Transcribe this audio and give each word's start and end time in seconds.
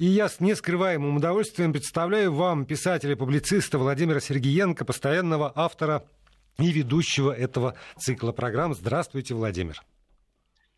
И 0.00 0.06
я 0.06 0.30
с 0.30 0.40
нескрываемым 0.40 1.18
удовольствием 1.18 1.74
представляю 1.74 2.32
вам 2.32 2.64
писателя-публициста 2.64 3.76
Владимира 3.76 4.18
Сергеенко, 4.18 4.86
постоянного 4.86 5.52
автора 5.54 6.06
и 6.58 6.72
ведущего 6.72 7.30
этого 7.30 7.74
цикла 7.98 8.32
программ. 8.32 8.72
Здравствуйте, 8.72 9.34
Владимир. 9.34 9.82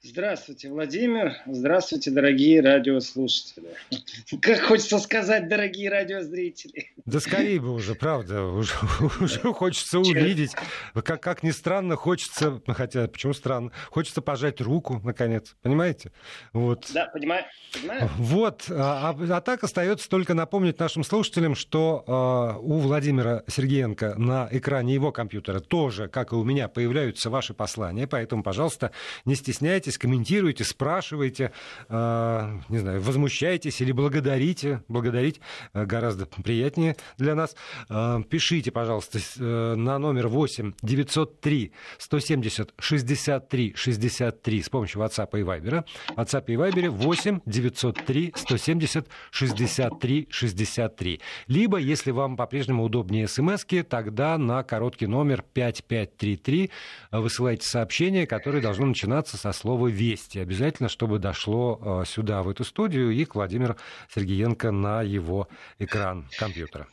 Здравствуйте, 0.04 0.68
Владимир. 0.68 1.36
Здравствуйте, 1.46 2.10
дорогие 2.10 2.60
радиослушатели. 2.60 3.68
Как 4.42 4.60
хочется 4.62 4.98
сказать, 4.98 5.46
дорогие 5.46 5.90
радиозрители. 5.90 6.90
Да 7.06 7.20
скорее 7.20 7.60
бы 7.60 7.72
уже, 7.72 7.94
правда. 7.94 8.42
Уже, 8.42 8.72
уже 9.20 9.40
хочется 9.52 10.00
увидеть. 10.00 10.56
Как, 11.04 11.22
как 11.22 11.44
ни 11.44 11.52
странно, 11.52 11.94
хочется, 11.94 12.60
хотя 12.66 13.06
почему 13.06 13.32
странно, 13.32 13.70
хочется 13.90 14.22
пожать 14.22 14.60
руку, 14.60 15.00
наконец. 15.04 15.54
Понимаете? 15.62 16.10
Вот. 16.52 16.90
Да, 16.92 17.06
понимаю. 17.06 17.44
понимаю. 17.72 18.10
Вот. 18.18 18.64
А, 18.70 19.14
а, 19.16 19.36
а 19.36 19.40
так 19.40 19.62
остается 19.62 20.08
только 20.08 20.34
напомнить 20.34 20.80
нашим 20.80 21.04
слушателям, 21.04 21.54
что 21.54 22.02
а, 22.08 22.58
у 22.58 22.78
Владимира 22.78 23.44
Сергеенко 23.46 24.16
на 24.18 24.48
экране 24.50 24.94
его 24.94 25.12
компьютера 25.12 25.60
тоже, 25.60 26.08
как 26.08 26.32
и 26.32 26.34
у 26.34 26.42
меня, 26.42 26.66
появляются 26.66 27.30
ваши 27.30 27.54
послания. 27.54 28.08
Поэтому, 28.08 28.42
пожалуйста, 28.42 28.90
не 29.24 29.36
стесняйтесь 29.36 29.91
делитесь, 29.92 29.98
комментируйте, 29.98 30.64
спрашивайте, 30.64 31.52
э, 31.88 32.58
не 32.68 32.78
знаю, 32.78 33.00
возмущайтесь 33.00 33.80
или 33.80 33.92
благодарите. 33.92 34.82
Благодарить 34.88 35.40
э, 35.74 35.84
гораздо 35.84 36.26
приятнее 36.26 36.96
для 37.18 37.34
нас. 37.34 37.54
Э, 37.88 38.20
пишите, 38.28 38.70
пожалуйста, 38.70 39.18
на 39.38 39.98
номер 39.98 40.28
8 40.28 40.72
903 40.82 41.72
170 41.98 42.74
63 42.78 43.72
63 43.74 44.62
с 44.62 44.68
помощью 44.68 45.02
WhatsApp 45.02 45.28
и 45.38 45.42
Viber. 45.42 45.84
WhatsApp 46.16 46.44
и 46.48 46.54
Viber 46.54 46.88
8 46.88 47.40
903 47.46 48.32
170 48.36 49.06
63 49.30 50.28
63. 50.30 51.20
Либо, 51.48 51.78
если 51.78 52.10
вам 52.10 52.36
по-прежнему 52.36 52.84
удобнее 52.84 53.28
смс 53.28 53.64
тогда 53.88 54.38
на 54.38 54.62
короткий 54.62 55.06
номер 55.06 55.44
5533 55.52 56.70
высылайте 57.10 57.66
сообщение, 57.66 58.26
которое 58.26 58.60
должно 58.60 58.86
начинаться 58.86 59.36
со 59.36 59.52
слова 59.52 59.81
слово 59.82 59.88
«Вести». 59.88 60.38
Обязательно, 60.38 60.88
чтобы 60.88 61.18
дошло 61.18 62.02
э, 62.02 62.06
сюда, 62.06 62.42
в 62.42 62.48
эту 62.48 62.64
студию, 62.64 63.10
и 63.10 63.24
к 63.24 63.34
Владимиру 63.34 63.76
Сергеенко 64.14 64.70
на 64.70 65.02
его 65.02 65.48
экран 65.78 66.28
компьютера. 66.38 66.86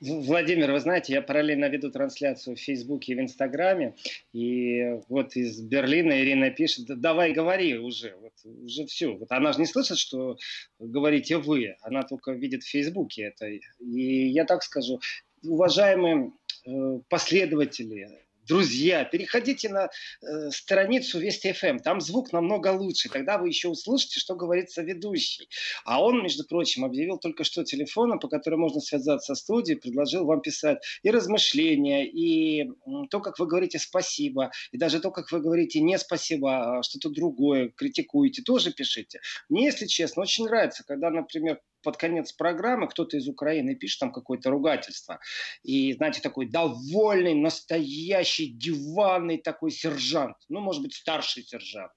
Владимир, 0.00 0.72
вы 0.72 0.80
знаете, 0.80 1.12
я 1.12 1.22
параллельно 1.22 1.68
веду 1.68 1.90
трансляцию 1.90 2.56
в 2.56 2.60
Фейсбуке 2.60 3.12
и 3.12 3.16
в 3.16 3.20
Инстаграме, 3.20 3.94
и 4.32 5.00
вот 5.08 5.36
из 5.36 5.60
Берлина 5.60 6.12
Ирина 6.20 6.50
пишет, 6.50 6.86
давай 7.00 7.32
говори 7.32 7.78
уже, 7.78 8.14
вот, 8.20 8.32
уже 8.44 8.86
все. 8.86 9.16
Вот 9.16 9.32
она 9.32 9.52
же 9.52 9.60
не 9.60 9.66
слышит, 9.66 9.98
что 9.98 10.36
говорите 10.78 11.38
вы, 11.38 11.76
она 11.82 12.02
только 12.02 12.32
видит 12.32 12.62
в 12.62 12.70
Фейсбуке 12.70 13.22
это. 13.22 13.46
И 13.80 14.28
я 14.28 14.44
так 14.44 14.62
скажу, 14.62 15.00
уважаемые 15.42 16.30
э, 16.66 16.70
последователи 17.08 18.23
друзья, 18.46 19.04
переходите 19.04 19.68
на 19.68 19.88
э, 20.22 20.50
страницу 20.50 21.18
Вести 21.18 21.52
ФМ, 21.52 21.78
там 21.78 22.00
звук 22.00 22.32
намного 22.32 22.68
лучше, 22.68 23.08
тогда 23.08 23.38
вы 23.38 23.48
еще 23.48 23.68
услышите, 23.68 24.20
что 24.20 24.34
говорится 24.34 24.82
ведущий. 24.82 25.48
А 25.84 26.02
он, 26.02 26.22
между 26.22 26.44
прочим, 26.44 26.84
объявил 26.84 27.18
только 27.18 27.44
что 27.44 27.64
телефоном, 27.64 28.18
по 28.18 28.28
которому 28.28 28.64
можно 28.64 28.80
связаться 28.80 29.34
с 29.34 29.40
студией, 29.40 29.78
предложил 29.78 30.24
вам 30.24 30.40
писать 30.40 30.78
и 31.02 31.10
размышления, 31.10 32.06
и 32.06 32.70
то, 33.10 33.20
как 33.20 33.38
вы 33.38 33.46
говорите 33.46 33.78
спасибо, 33.78 34.50
и 34.72 34.78
даже 34.78 35.00
то, 35.00 35.10
как 35.10 35.30
вы 35.32 35.40
говорите 35.40 35.80
не 35.80 35.98
спасибо, 35.98 36.78
а 36.78 36.82
что-то 36.82 37.10
другое, 37.10 37.68
критикуете, 37.68 38.42
тоже 38.42 38.72
пишите. 38.72 39.20
Мне, 39.48 39.66
если 39.66 39.86
честно, 39.86 40.22
очень 40.22 40.44
нравится, 40.46 40.84
когда, 40.86 41.10
например, 41.10 41.60
под 41.84 41.96
конец 41.96 42.32
программы 42.32 42.88
кто-то 42.88 43.16
из 43.16 43.28
Украины 43.28 43.76
пишет 43.76 44.00
там 44.00 44.12
какое-то 44.12 44.50
ругательство. 44.50 45.20
И, 45.62 45.92
знаете, 45.92 46.20
такой 46.20 46.46
довольный, 46.46 47.34
настоящий, 47.34 48.52
диванный 48.52 49.38
такой 49.38 49.70
сержант. 49.70 50.36
Ну, 50.48 50.60
может 50.60 50.82
быть, 50.82 50.94
старший 50.94 51.44
сержант. 51.44 51.92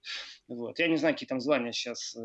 Вот. 0.48 0.80
Я 0.80 0.88
не 0.88 0.96
знаю, 0.96 1.14
какие 1.14 1.28
там 1.28 1.42
звания 1.42 1.74
сейчас 1.74 2.16
э, 2.16 2.20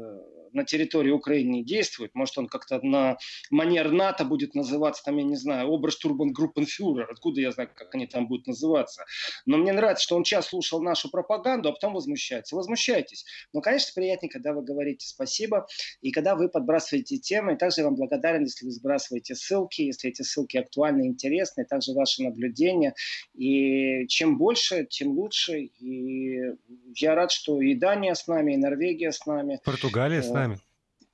на 0.53 0.65
территории 0.65 1.10
Украины 1.10 1.65
действуют. 1.65 2.15
Может, 2.15 2.38
он 2.38 2.47
как-то 2.47 2.81
на 2.83 3.19
манер 3.50 3.91
НАТО 3.91 4.25
будет 4.25 4.55
называться, 4.55 5.03
там, 5.05 5.16
я 5.16 5.25
не 5.25 5.34
знаю, 5.34 5.72
Оберштурбангруппенфюрер. 5.72 7.11
Откуда 7.11 7.41
я 7.41 7.50
знаю, 7.50 7.71
как 7.75 7.93
они 7.94 8.06
там 8.06 8.28
будут 8.28 8.47
называться. 8.47 9.05
Но 9.44 9.56
мне 9.56 9.72
нравится, 9.72 10.05
что 10.05 10.16
он 10.16 10.22
час 10.22 10.49
слушал 10.49 10.81
нашу 10.81 11.11
пропаганду, 11.11 11.69
а 11.69 11.72
потом 11.72 11.94
возмущается. 11.94 12.55
Возмущайтесь. 12.55 13.25
Но, 13.53 13.61
конечно, 13.61 13.91
приятнее, 13.94 14.31
когда 14.31 14.53
вы 14.53 14.62
говорите 14.62 15.06
спасибо, 15.06 15.66
и 16.00 16.12
когда 16.12 16.37
вы 16.37 16.49
подбрасываете 16.49 17.19
темы. 17.19 17.55
И 17.55 17.56
также 17.56 17.81
я 17.81 17.87
вам 17.87 17.97
благодарен, 17.97 18.43
если 18.43 18.66
вы 18.66 18.71
сбрасываете 18.71 19.34
ссылки, 19.34 19.82
если 19.82 20.11
эти 20.11 20.22
ссылки 20.22 20.59
актуальны 20.59 21.06
и 21.06 21.09
интересны, 21.09 21.65
также 21.65 21.93
ваши 21.93 22.22
наблюдения. 22.22 22.94
И 23.34 24.06
чем 24.06 24.38
больше, 24.38 24.87
тем 24.88 25.09
лучше. 25.19 25.59
И 25.59 26.38
я 26.97 27.16
рад, 27.16 27.32
что 27.32 27.61
и 27.61 27.75
Дания 27.75 28.12
Испания 28.12 28.23
с 28.23 28.27
нами, 28.27 28.55
и 28.55 28.56
Норвегия 28.56 29.12
с 29.12 29.27
нами. 29.27 29.61
Португалия 29.65 30.23
с 30.23 30.31
нами. 30.31 30.59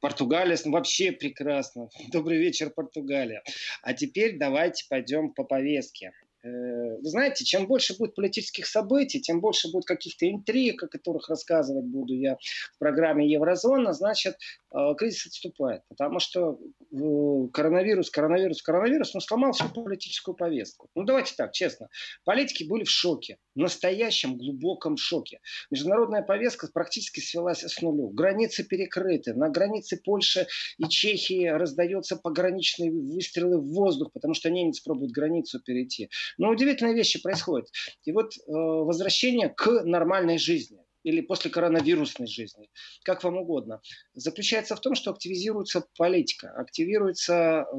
Португалия 0.01 0.57
вообще 0.67 1.13
прекрасно. 1.13 1.89
Добрый 2.13 2.39
вечер, 2.39 2.71
Португалия. 2.71 3.43
А 3.83 3.95
теперь 3.95 4.39
давайте 4.39 4.85
пойдем 4.89 5.33
по 5.33 5.45
повестке. 5.45 6.13
Э, 6.45 6.97
вы 6.99 7.05
знаете, 7.09 7.45
чем 7.45 7.67
больше 7.67 7.97
будет 7.97 8.15
политических 8.15 8.67
событий, 8.67 9.21
тем 9.21 9.41
больше 9.41 9.71
будет 9.73 9.87
каких-то 9.87 10.31
интриг, 10.31 10.83
о 10.83 10.89
которых 10.89 11.29
рассказывать 11.29 11.85
буду 11.85 12.15
я 12.15 12.37
в 12.37 12.79
программе 12.79 13.29
Еврозона, 13.29 13.93
значит, 13.93 14.37
э, 14.73 14.95
кризис 14.97 15.27
отступает. 15.27 15.83
Потому 15.89 16.21
что 16.21 16.59
э, 16.93 17.49
коронавирус, 17.53 18.11
коронавирус, 18.11 18.63
коронавирус, 18.63 19.15
он 19.15 19.21
сломал 19.21 19.53
всю 19.53 19.69
политическую 19.69 20.37
повестку. 20.37 20.89
Ну, 20.95 21.03
давайте 21.03 21.35
так, 21.37 21.53
честно. 21.53 21.89
Политики 22.25 22.65
были 22.65 22.85
в 22.85 22.91
шоке, 22.91 23.39
настоящем 23.59 24.37
глубоком 24.37 24.97
шоке. 24.97 25.41
Международная 25.71 26.23
повестка 26.23 26.69
практически 26.73 27.21
свелась 27.21 27.63
с 27.63 27.83
нулю. 27.83 28.09
Границы 28.11 28.65
перекрыты. 28.65 29.35
На 29.35 29.49
границе 29.49 30.01
Польши 30.03 30.47
и 30.79 30.89
Чехии 30.89 31.47
раздаются 31.47 32.17
пограничные 32.17 32.91
выстрелы 32.91 33.59
в 33.59 33.73
воздух, 33.73 34.13
потому 34.13 34.35
что 34.35 34.51
немец 34.51 34.81
пробует 34.81 35.13
границу 35.13 35.61
перейти. 35.61 36.09
Но 36.39 36.51
удивительные 36.51 36.95
вещи 36.95 37.21
происходят. 37.21 37.69
И 38.05 38.13
вот 38.13 38.33
э, 38.37 38.41
возвращение 38.49 39.49
к 39.49 39.85
нормальной 39.85 40.39
жизни 40.39 40.79
или 41.03 41.21
после 41.21 41.51
коронавирусной 41.51 42.27
жизни, 42.27 42.69
как 43.03 43.25
вам 43.25 43.37
угодно, 43.37 43.81
заключается 44.15 44.77
в 44.77 44.81
том, 44.81 44.95
что 44.95 45.11
активизируется 45.11 45.85
политика, 45.97 46.51
активируется 46.51 47.67
э, 47.73 47.77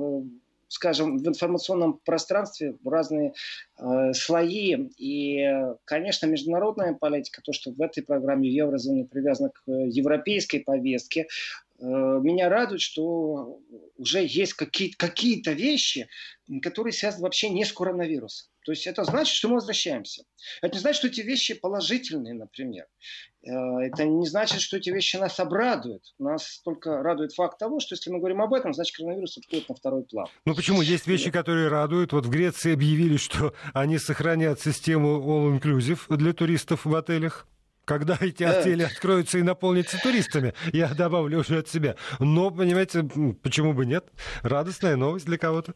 скажем, 0.69 1.17
в 1.17 1.27
информационном 1.27 1.99
пространстве 2.05 2.77
разные 2.85 3.33
э, 3.77 4.13
слои. 4.13 4.89
И, 4.97 5.45
конечно, 5.83 6.27
международная 6.27 6.93
политика, 6.93 7.41
то, 7.43 7.51
что 7.51 7.71
в 7.71 7.81
этой 7.81 8.03
программе 8.03 8.49
Еврозоны 8.49 9.05
привязана 9.05 9.49
к 9.49 9.69
европейской 9.69 10.59
повестке, 10.59 11.27
э, 11.79 11.85
меня 11.85 12.49
радует, 12.49 12.81
что 12.81 13.59
уже 13.97 14.25
есть 14.25 14.53
какие-то 14.53 14.95
какие 14.97 15.41
вещи, 15.49 16.07
которые 16.61 16.93
связаны 16.93 17.23
вообще 17.23 17.49
не 17.49 17.65
с 17.65 17.73
коронавирусом. 17.73 18.48
То 18.65 18.71
есть 18.71 18.87
это 18.87 19.03
значит, 19.03 19.33
что 19.35 19.47
мы 19.47 19.55
возвращаемся. 19.55 20.23
Это 20.61 20.75
не 20.75 20.79
значит, 20.79 20.99
что 20.99 21.07
эти 21.07 21.21
вещи 21.21 21.53
положительные, 21.53 22.33
например. 22.33 22.85
Э, 23.43 23.49
это 23.81 24.05
не 24.05 24.27
значит, 24.27 24.61
что 24.61 24.77
эти 24.77 24.89
вещи 24.89 25.17
нас 25.17 25.39
обрадуют. 25.39 26.03
Нас 26.19 26.61
только 26.63 27.01
радует 27.01 27.33
факт 27.33 27.57
того, 27.57 27.79
что 27.79 27.95
если 27.95 28.11
мы 28.11 28.19
говорим 28.19 28.41
об 28.41 28.53
этом, 28.53 28.73
значит 28.73 28.95
коронавирус 28.95 29.37
отходит 29.37 29.69
на 29.69 29.75
второй 29.75 30.03
план. 30.03 30.27
Ну 30.45 30.55
почему? 30.55 30.81
Есть 30.81 31.07
вещи, 31.07 31.31
которые 31.31 31.69
радуют. 31.69 32.11
Вот 32.11 32.25
в 32.25 32.29
Греции 32.29 32.73
объявили, 32.73 33.17
что 33.17 33.53
они 33.73 33.97
сохранят 33.97 34.59
систему 34.59 35.19
all-inclusive 35.19 36.15
для 36.15 36.33
туристов 36.33 36.85
в 36.85 36.95
отелях 36.95 37.47
когда 37.85 38.15
эти 38.21 38.43
отели 38.43 38.83
откроются 38.83 39.39
и 39.39 39.41
наполнятся 39.41 39.97
туристами. 39.97 40.53
Я 40.71 40.93
добавлю 40.93 41.39
уже 41.39 41.57
от 41.57 41.69
себя. 41.69 41.95
Но, 42.19 42.51
понимаете, 42.51 43.03
почему 43.41 43.73
бы 43.73 43.87
нет? 43.87 44.05
Радостная 44.43 44.95
новость 44.95 45.25
для 45.25 45.39
кого-то. 45.39 45.73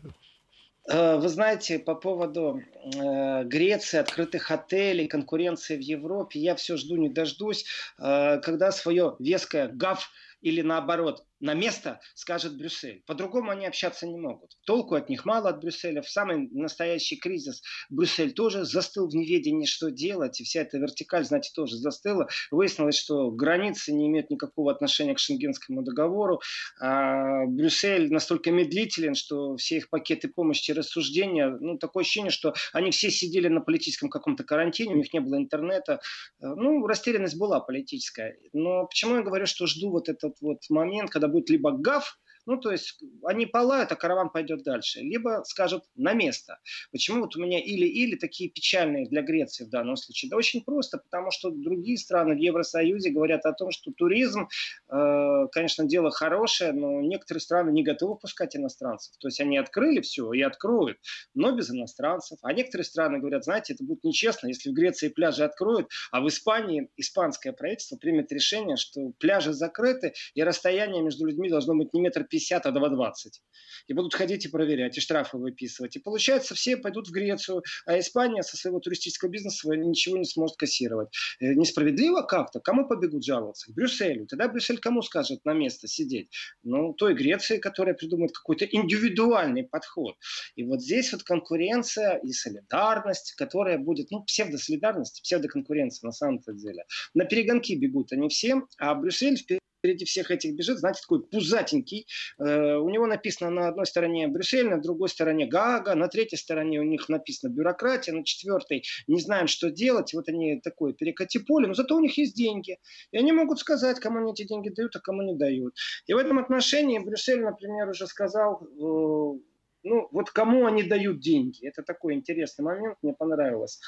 Э, 0.89 1.17
вы 1.17 1.29
знаете, 1.29 1.79
по 1.79 1.95
поводу 1.95 2.61
э, 2.83 3.43
Греции, 3.45 3.97
открытых 3.97 4.51
отелей, 4.51 5.07
конкуренции 5.07 5.77
в 5.77 5.81
Европе, 5.81 6.39
я 6.39 6.55
все 6.55 6.75
жду, 6.77 6.97
не 6.97 7.09
дождусь, 7.09 7.65
э, 7.99 8.39
когда 8.41 8.71
свое 8.71 9.15
веское 9.19 9.67
ГАФ 9.69 10.09
или 10.41 10.61
наоборот 10.61 11.25
на 11.43 11.53
место 11.55 11.99
скажет 12.15 12.57
Брюссель. 12.57 13.03
По-другому 13.05 13.51
они 13.51 13.65
общаться 13.65 14.07
не 14.07 14.17
могут. 14.17 14.51
Толку 14.65 14.95
от 14.95 15.09
них 15.09 15.25
мало 15.25 15.49
от 15.49 15.59
Брюсселя. 15.59 16.01
В 16.01 16.09
самый 16.09 16.47
настоящий 16.51 17.17
кризис 17.17 17.61
Брюссель 17.89 18.31
тоже 18.31 18.63
застыл 18.63 19.09
в 19.09 19.13
неведении, 19.13 19.65
что 19.65 19.91
делать. 19.91 20.39
И 20.39 20.45
вся 20.45 20.61
эта 20.61 20.77
вертикаль, 20.77 21.25
знаете, 21.25 21.51
тоже 21.53 21.75
застыла. 21.75 22.29
Выяснилось, 22.49 22.97
что 22.97 23.29
границы 23.29 23.91
не 23.91 24.07
имеют 24.07 24.29
никакого 24.29 24.71
отношения 24.71 25.15
к 25.15 25.19
Шенгенскому 25.19 25.83
договору. 25.83 26.39
А 26.79 27.45
Брюссель 27.45 28.09
настолько 28.09 28.49
медлителен, 28.51 29.13
что 29.13 29.57
все 29.57 29.77
их 29.77 29.89
пакеты 29.89 30.29
помощи 30.29 30.71
и 30.71 30.73
рассуждения, 30.73 31.49
ну, 31.59 31.77
такое 31.77 32.03
ощущение, 32.03 32.31
что 32.31 32.53
они 32.71 32.91
все 32.91 33.11
сидели 33.11 33.49
на 33.49 33.59
политическом 33.59 34.09
каком-то 34.09 34.45
карантине, 34.45 34.93
у 34.93 34.97
них 34.97 35.11
не 35.11 35.19
было 35.19 35.35
интернета. 35.35 35.99
Ну, 36.39 36.87
растерянность 36.87 37.37
была 37.37 37.59
политическая. 37.59 38.37
Но 38.53 38.85
почему 38.85 39.15
я 39.17 39.23
говорю, 39.23 39.45
что 39.45 39.67
жду 39.67 39.91
вот 39.91 40.07
этот 40.07 40.35
вот 40.39 40.59
момент, 40.69 41.09
когда 41.09 41.32
будет 41.33 41.49
либо 41.49 41.71
ГАФ, 41.71 42.17
Ну, 42.45 42.57
то 42.57 42.71
есть 42.71 42.99
они 43.23 43.45
полают, 43.45 43.91
а 43.91 43.95
караван 43.95 44.29
пойдет 44.29 44.63
дальше. 44.63 44.99
Либо 44.99 45.43
скажут 45.45 45.83
на 45.95 46.13
место. 46.13 46.59
Почему 46.91 47.21
вот 47.21 47.35
у 47.35 47.41
меня 47.41 47.59
или-или 47.59 48.15
такие 48.15 48.49
печальные 48.49 49.07
для 49.07 49.21
Греции 49.21 49.65
в 49.65 49.69
данном 49.69 49.95
случае? 49.95 50.29
Да 50.29 50.37
очень 50.37 50.63
просто, 50.63 50.97
потому 50.97 51.31
что 51.31 51.51
другие 51.51 51.97
страны 51.97 52.35
в 52.35 52.39
Евросоюзе 52.39 53.11
говорят 53.11 53.45
о 53.45 53.53
том, 53.53 53.71
что 53.71 53.91
туризм, 53.91 54.49
э, 54.91 55.47
конечно, 55.51 55.85
дело 55.85 56.11
хорошее, 56.11 56.73
но 56.73 57.01
некоторые 57.01 57.41
страны 57.41 57.71
не 57.71 57.83
готовы 57.83 58.17
пускать 58.17 58.55
иностранцев. 58.55 59.15
То 59.19 59.27
есть 59.29 59.39
они 59.39 59.57
открыли 59.57 60.01
все 60.01 60.33
и 60.33 60.41
откроют, 60.41 60.97
но 61.33 61.55
без 61.55 61.69
иностранцев. 61.71 62.39
А 62.41 62.51
некоторые 62.51 62.85
страны 62.85 63.19
говорят, 63.19 63.45
знаете, 63.45 63.73
это 63.73 63.83
будет 63.83 64.03
нечестно, 64.03 64.47
если 64.47 64.69
в 64.69 64.73
Греции 64.73 65.07
пляжи 65.07 65.43
откроют, 65.43 65.87
а 66.11 66.21
в 66.21 66.27
Испании 66.27 66.89
испанское 66.97 67.53
правительство 67.53 67.95
примет 67.95 68.31
решение, 68.31 68.75
что 68.75 69.11
пляжи 69.19 69.53
закрыты, 69.53 70.13
и 70.33 70.43
расстояние 70.43 71.01
между 71.01 71.25
людьми 71.25 71.49
должно 71.49 71.75
быть 71.75 71.93
не 71.93 72.01
метр 72.01 72.25
пятьдесят, 72.33 72.65
а 72.65 72.71
два 72.71 72.89
двадцать. 72.89 73.41
И 73.87 73.93
будут 73.93 74.13
ходить 74.13 74.45
и 74.45 74.49
проверять, 74.49 74.97
и 74.97 75.01
штрафы 75.01 75.37
выписывать. 75.37 75.95
И 75.95 75.99
получается, 75.99 76.55
все 76.55 76.77
пойдут 76.77 77.07
в 77.07 77.11
Грецию, 77.11 77.61
а 77.85 77.99
Испания 77.99 78.41
со 78.41 78.57
своего 78.57 78.79
туристического 78.79 79.29
бизнеса 79.29 79.69
ничего 79.75 80.17
не 80.17 80.25
сможет 80.25 80.57
кассировать. 80.57 81.09
Э, 81.39 81.53
несправедливо 81.53 82.21
как-то? 82.21 82.59
Кому 82.59 82.87
побегут 82.87 83.23
жаловаться? 83.23 83.71
К 83.71 83.75
Брюсселю. 83.75 84.25
Тогда 84.25 84.47
Брюссель 84.47 84.79
кому 84.79 85.01
скажет 85.01 85.45
на 85.45 85.53
место 85.53 85.87
сидеть? 85.87 86.29
Ну, 86.63 86.93
той 86.93 87.13
Греции, 87.13 87.57
которая 87.57 87.93
придумает 87.93 88.31
какой-то 88.31 88.65
индивидуальный 88.65 89.63
подход. 89.63 90.15
И 90.55 90.63
вот 90.63 90.81
здесь 90.81 91.11
вот 91.13 91.23
конкуренция 91.23 92.17
и 92.17 92.31
солидарность, 92.31 93.33
которая 93.33 93.77
будет, 93.77 94.09
ну, 94.11 94.23
псевдосолидарность, 94.23 95.21
псевдоконкуренция 95.21 96.07
на 96.07 96.11
самом-то 96.11 96.53
деле. 96.53 96.83
На 97.13 97.25
перегонки 97.25 97.75
бегут 97.75 98.11
они 98.11 98.29
все, 98.29 98.61
а 98.79 98.95
Брюссель 98.95 99.37
впереди 99.83 100.05
всех 100.05 100.31
этих 100.31 100.55
бежит, 100.55 100.79
знаете, 100.79 101.01
такой 101.01 101.23
пузатенький. 101.23 102.07
Э, 102.39 102.75
у 102.77 102.89
него 102.89 103.05
написано 103.05 103.49
на 103.49 103.67
одной 103.67 103.85
стороне 103.85 104.29
Брюссель, 104.29 104.69
на 104.69 104.81
другой 104.81 105.09
стороне 105.09 105.45
Гага, 105.45 105.93
на 105.93 106.07
третьей 106.07 106.37
стороне 106.37 106.79
у 106.79 106.83
них 106.83 107.09
написано 107.09 107.51
бюрократия, 107.51 108.13
на 108.13 108.23
четвертой 108.23 108.83
не 109.07 109.19
знаем, 109.19 109.47
что 109.47 109.69
делать. 109.69 110.13
Вот 110.13 110.29
они 110.29 110.61
такое 110.61 110.93
перекати 110.93 111.39
поле, 111.39 111.67
но 111.67 111.73
зато 111.73 111.97
у 111.97 111.99
них 111.99 112.17
есть 112.17 112.35
деньги. 112.35 112.77
И 113.11 113.17
они 113.17 113.33
могут 113.33 113.59
сказать, 113.59 113.99
кому 113.99 114.19
они 114.19 114.31
эти 114.31 114.47
деньги 114.47 114.69
дают, 114.69 114.95
а 114.95 114.99
кому 115.01 115.21
не 115.21 115.35
дают. 115.35 115.75
И 116.07 116.13
в 116.13 116.17
этом 116.17 116.39
отношении 116.39 116.99
Брюссель, 116.99 117.41
например, 117.41 117.89
уже 117.89 118.07
сказал, 118.07 118.63
э, 118.63 119.39
ну, 119.83 120.07
вот 120.11 120.31
кому 120.31 120.65
они 120.65 120.83
дают 120.83 121.19
деньги? 121.19 121.65
Это 121.67 121.83
такой 121.83 122.13
интересный 122.15 122.63
момент, 122.63 122.97
мне 123.01 123.13
понравилось. 123.13 123.79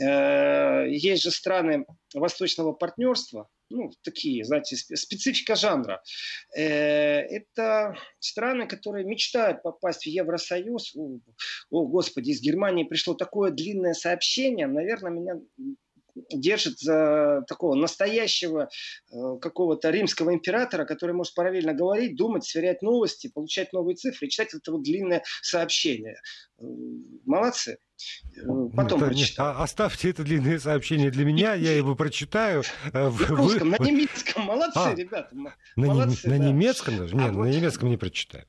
Э, 0.00 0.86
есть 0.88 1.22
же 1.22 1.30
страны 1.30 1.86
восточного 2.14 2.72
партнерства, 2.72 3.48
ну, 3.70 3.90
такие, 4.02 4.44
знаете, 4.44 4.76
специфика 4.76 5.56
жанра. 5.56 6.02
Э, 6.56 6.62
это 6.62 7.96
страны, 8.18 8.66
которые 8.66 9.04
мечтают 9.04 9.62
попасть 9.62 10.04
в 10.04 10.06
Евросоюз. 10.06 10.94
О, 10.96 11.18
о, 11.70 11.86
Господи, 11.86 12.30
из 12.30 12.40
Германии 12.40 12.84
пришло 12.84 13.14
такое 13.14 13.50
длинное 13.50 13.94
сообщение. 13.94 14.66
Наверное, 14.66 15.10
меня 15.10 15.40
держит 16.32 16.78
за 16.78 17.44
такого 17.48 17.74
настоящего 17.74 18.68
э, 19.12 19.38
какого-то 19.40 19.90
римского 19.90 20.34
императора, 20.34 20.84
который 20.84 21.14
может 21.14 21.34
параллельно 21.34 21.74
говорить, 21.74 22.16
думать, 22.16 22.44
сверять 22.44 22.82
новости, 22.82 23.30
получать 23.32 23.72
новые 23.72 23.96
цифры 23.96 24.26
и 24.26 24.30
читать 24.30 24.54
это 24.54 24.72
вот 24.72 24.82
длинное 24.82 25.22
сообщение. 25.42 26.16
Э, 26.58 26.64
молодцы. 27.24 27.78
Э, 28.36 28.40
потом 28.74 29.00
это, 29.00 29.06
прочитаю. 29.06 29.60
Оставьте 29.60 30.10
это 30.10 30.22
длинное 30.22 30.58
сообщение 30.58 31.10
для 31.10 31.24
меня, 31.24 31.54
я 31.54 31.76
его 31.76 31.94
прочитаю. 31.94 32.62
На 32.92 33.10
русском, 33.10 33.70
на 33.70 33.76
немецком. 33.78 34.44
Молодцы, 34.44 34.76
а, 34.76 34.94
ребята. 34.94 35.28
Молодцы, 35.76 36.28
на, 36.28 36.38
да. 36.38 36.44
немецком 36.44 36.98
даже? 36.98 37.14
Нет, 37.14 37.28
а 37.28 37.32
на 37.32 37.38
вот... 37.38 37.48
немецком 37.48 37.88
не 37.88 37.96
прочитаю. 37.96 38.46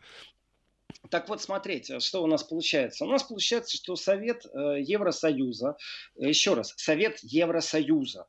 Так 1.10 1.30
вот, 1.30 1.42
смотрите, 1.42 2.00
что 2.00 2.24
у 2.24 2.28
нас 2.28 2.44
получается. 2.44 3.06
У 3.06 3.08
нас 3.08 3.24
получается, 3.24 3.78
что 3.78 3.96
Совет 3.96 4.46
э, 4.46 4.82
Евросоюза, 4.82 5.78
э, 6.18 6.28
еще 6.28 6.54
раз, 6.54 6.74
Совет 6.78 7.20
Евросоюза 7.22 8.28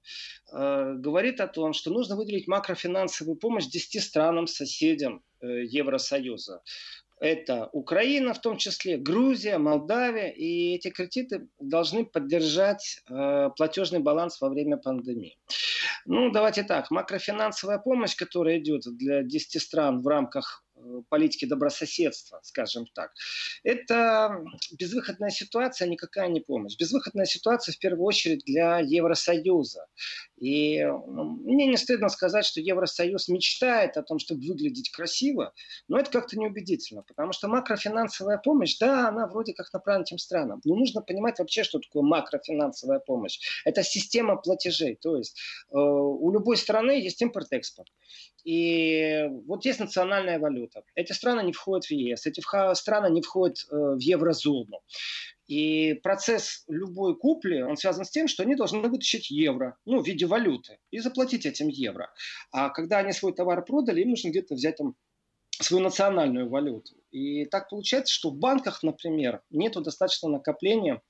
э, 0.52 0.94
говорит 0.96 1.40
о 1.40 1.48
том, 1.48 1.72
что 1.72 1.90
нужно 1.90 2.16
выделить 2.16 2.48
макрофинансовую 2.48 3.36
помощь 3.36 3.66
10 3.66 4.02
странам, 4.02 4.46
соседям 4.46 5.22
Евросоюза. 5.40 6.62
Это 7.20 7.68
Украина, 7.72 8.32
в 8.32 8.40
том 8.40 8.58
числе 8.58 8.96
Грузия, 8.96 9.58
Молдавия. 9.58 10.28
И 10.28 10.74
эти 10.74 10.90
кредиты 10.90 11.48
должны 11.58 12.04
поддержать 12.04 13.02
э, 13.08 13.50
платежный 13.56 13.98
баланс 13.98 14.40
во 14.40 14.48
время 14.48 14.76
пандемии. 14.76 15.36
Ну, 16.06 16.30
давайте 16.30 16.62
так. 16.62 16.90
Макрофинансовая 16.90 17.78
помощь, 17.78 18.14
которая 18.14 18.58
идет 18.58 18.82
для 18.96 19.22
10 19.22 19.60
стран 19.60 20.00
в 20.00 20.06
рамках 20.06 20.64
Э, 20.67 20.67
политики 21.08 21.44
добрососедства, 21.44 22.40
скажем 22.42 22.86
так. 22.94 23.12
Это 23.62 24.44
безвыходная 24.72 25.30
ситуация, 25.30 25.88
никакая 25.88 26.28
не 26.28 26.40
помощь. 26.40 26.76
Безвыходная 26.78 27.26
ситуация 27.26 27.72
в 27.72 27.78
первую 27.78 28.04
очередь 28.04 28.44
для 28.44 28.78
Евросоюза. 28.80 29.86
И 30.40 30.84
ну, 30.84 31.24
мне 31.24 31.66
не 31.66 31.76
стыдно 31.76 32.08
сказать, 32.08 32.44
что 32.44 32.60
Евросоюз 32.60 33.28
мечтает 33.28 33.96
о 33.96 34.02
том, 34.02 34.18
чтобы 34.18 34.46
выглядеть 34.46 34.90
красиво, 34.90 35.52
но 35.88 35.98
это 35.98 36.10
как-то 36.10 36.38
неубедительно, 36.38 37.02
потому 37.02 37.32
что 37.32 37.48
макрофинансовая 37.48 38.38
помощь, 38.38 38.78
да, 38.78 39.08
она 39.08 39.26
вроде 39.26 39.52
как 39.52 39.72
направлена 39.72 40.04
этим 40.04 40.18
странам, 40.18 40.60
но 40.64 40.76
нужно 40.76 41.02
понимать 41.02 41.38
вообще, 41.38 41.64
что 41.64 41.80
такое 41.80 42.02
макрофинансовая 42.02 43.00
помощь. 43.00 43.40
Это 43.64 43.82
система 43.82 44.36
платежей, 44.36 44.96
то 44.96 45.16
есть 45.16 45.38
э, 45.70 45.76
у 45.76 46.30
любой 46.32 46.56
страны 46.56 46.92
есть 46.92 47.20
импорт-экспорт. 47.20 47.88
И 48.44 49.28
вот 49.46 49.64
есть 49.64 49.80
национальная 49.80 50.38
валюта. 50.38 50.82
Эти 50.94 51.12
страны 51.12 51.42
не 51.42 51.52
входят 51.52 51.86
в 51.86 51.90
ЕС, 51.90 52.26
эти 52.26 52.40
страны 52.74 53.10
не 53.10 53.22
входят 53.22 53.58
э, 53.70 53.76
в 53.76 53.98
еврозону. 53.98 54.80
И 55.48 55.94
процесс 55.94 56.64
любой 56.68 57.16
купли, 57.16 57.62
он 57.62 57.78
связан 57.78 58.04
с 58.04 58.10
тем, 58.10 58.28
что 58.28 58.42
они 58.42 58.54
должны 58.54 58.86
вытащить 58.88 59.30
евро, 59.30 59.78
ну, 59.86 60.02
в 60.02 60.06
виде 60.06 60.26
валюты, 60.26 60.78
и 60.90 60.98
заплатить 60.98 61.46
этим 61.46 61.68
евро. 61.68 62.12
А 62.52 62.68
когда 62.68 62.98
они 62.98 63.12
свой 63.12 63.32
товар 63.32 63.64
продали, 63.64 64.02
им 64.02 64.10
нужно 64.10 64.28
где-то 64.28 64.54
взять 64.54 64.76
там 64.76 64.94
свою 65.50 65.82
национальную 65.82 66.48
валюту. 66.48 66.94
И 67.10 67.46
так 67.46 67.70
получается, 67.70 68.12
что 68.12 68.30
в 68.30 68.36
банках, 68.36 68.82
например, 68.82 69.42
нет 69.50 69.72
достаточно 69.72 70.28
накопления 70.28 71.00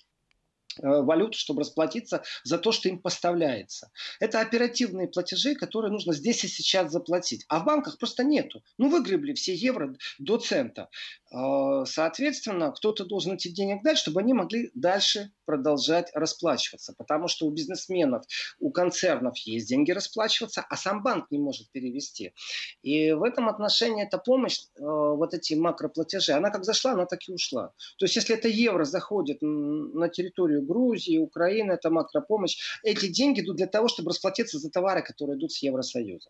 валюту, 0.82 1.38
чтобы 1.38 1.60
расплатиться 1.60 2.22
за 2.44 2.58
то, 2.58 2.72
что 2.72 2.88
им 2.88 3.00
поставляется. 3.00 3.90
Это 4.20 4.40
оперативные 4.40 5.08
платежи, 5.08 5.54
которые 5.54 5.92
нужно 5.92 6.12
здесь 6.12 6.44
и 6.44 6.48
сейчас 6.48 6.92
заплатить. 6.92 7.44
А 7.48 7.60
в 7.60 7.64
банках 7.64 7.98
просто 7.98 8.24
нету. 8.24 8.62
Ну, 8.78 8.88
выгребли 8.88 9.34
все 9.34 9.54
евро 9.54 9.94
до 10.18 10.38
цента. 10.38 10.88
Э, 11.32 11.84
соответственно, 11.86 12.72
кто-то 12.72 13.04
должен 13.04 13.34
эти 13.34 13.48
денег 13.48 13.82
дать, 13.82 13.98
чтобы 13.98 14.20
они 14.20 14.32
могли 14.32 14.70
дальше 14.74 15.30
продолжать 15.48 16.10
расплачиваться. 16.12 16.92
Потому 16.98 17.26
что 17.26 17.46
у 17.46 17.50
бизнесменов, 17.50 18.22
у 18.58 18.70
концернов 18.70 19.34
есть 19.38 19.66
деньги 19.66 19.92
расплачиваться, 19.92 20.60
а 20.68 20.76
сам 20.76 21.02
банк 21.02 21.30
не 21.30 21.38
может 21.38 21.70
перевести. 21.70 22.34
И 22.82 23.12
в 23.12 23.22
этом 23.22 23.48
отношении 23.48 24.04
эта 24.04 24.18
помощь, 24.18 24.58
э, 24.60 24.82
вот 24.82 25.32
эти 25.32 25.54
макроплатежи, 25.54 26.32
она 26.32 26.50
как 26.50 26.64
зашла, 26.64 26.92
она 26.92 27.06
так 27.06 27.20
и 27.26 27.32
ушла. 27.32 27.72
То 27.96 28.04
есть, 28.04 28.16
если 28.16 28.36
это 28.36 28.48
евро 28.48 28.84
заходит 28.84 29.38
на 29.40 30.10
территорию 30.10 30.60
Грузии, 30.60 31.16
Украины, 31.16 31.72
это 31.72 31.88
макропомощь. 31.88 32.58
Эти 32.82 33.08
деньги 33.08 33.40
идут 33.40 33.56
для 33.56 33.68
того, 33.68 33.88
чтобы 33.88 34.10
расплатиться 34.10 34.58
за 34.58 34.68
товары, 34.70 35.02
которые 35.02 35.38
идут 35.38 35.52
с 35.52 35.62
Евросоюза. 35.62 36.28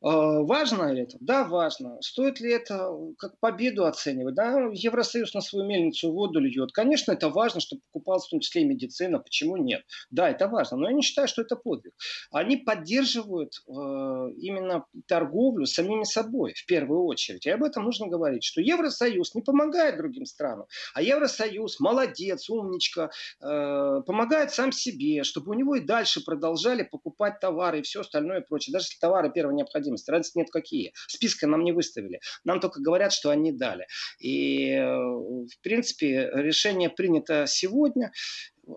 А, 0.00 0.42
важно 0.42 0.92
ли 0.92 1.02
это? 1.02 1.16
Да, 1.20 1.44
важно. 1.44 2.00
Стоит 2.00 2.40
ли 2.40 2.52
это 2.52 2.90
как 3.18 3.38
победу 3.40 3.84
оценивать? 3.84 4.34
Да, 4.34 4.68
Евросоюз 4.72 5.34
на 5.34 5.40
свою 5.40 5.66
мельницу 5.66 6.12
воду 6.12 6.38
льет. 6.38 6.70
Конечно, 6.72 7.12
это 7.12 7.28
важно, 7.28 7.60
чтобы 7.60 7.82
покупалась 7.90 8.26
в 8.26 8.30
том 8.30 8.40
числе 8.40 8.62
и 8.62 8.64
медицина. 8.64 9.18
Почему 9.18 9.56
нет? 9.56 9.82
Да, 10.10 10.30
это 10.30 10.46
важно. 10.46 10.76
Но 10.76 10.88
я 10.88 10.94
не 10.94 11.02
считаю, 11.02 11.26
что 11.26 11.42
это 11.42 11.56
подвиг. 11.56 11.94
Они 12.30 12.56
поддерживают 12.56 13.54
э, 13.66 13.72
именно 13.72 14.84
торговлю 15.06 15.66
самими 15.66 16.04
собой 16.04 16.54
в 16.54 16.64
первую 16.66 17.04
очередь. 17.04 17.46
И 17.46 17.50
об 17.50 17.64
этом 17.64 17.84
нужно 17.84 18.06
говорить, 18.06 18.44
что 18.44 18.60
Евросоюз 18.60 19.34
не 19.34 19.42
помогает 19.42 19.96
другим 19.96 20.26
странам, 20.26 20.66
а 20.94 21.02
Евросоюз 21.02 21.80
молодец, 21.80 22.48
умничка, 22.48 23.10
э, 23.42 24.02
помогает 24.06 24.52
сам 24.52 24.70
себе, 24.70 25.24
чтобы 25.24 25.50
у 25.50 25.54
него 25.54 25.74
и 25.74 25.80
дальше 25.80 26.24
продолжали 26.24 26.84
покупать 26.84 27.40
товары 27.40 27.80
и 27.80 27.82
все 27.82 28.02
остальное 28.02 28.42
и 28.42 28.46
прочее. 28.46 28.72
Даже 28.72 28.86
если 28.86 29.00
товары 29.00 29.32
первой 29.32 29.54
необходимости 29.54 29.87
необходимости. 29.88 30.10
Разницы 30.10 30.38
нет 30.38 30.50
какие. 30.50 30.92
Списка 31.06 31.46
нам 31.46 31.64
не 31.64 31.72
выставили. 31.72 32.20
Нам 32.44 32.60
только 32.60 32.80
говорят, 32.80 33.12
что 33.12 33.30
они 33.30 33.52
дали. 33.52 33.86
И, 34.18 34.70
э, 34.70 34.86
в 34.86 35.60
принципе, 35.62 36.30
решение 36.34 36.90
принято 36.90 37.46
сегодня. 37.46 38.12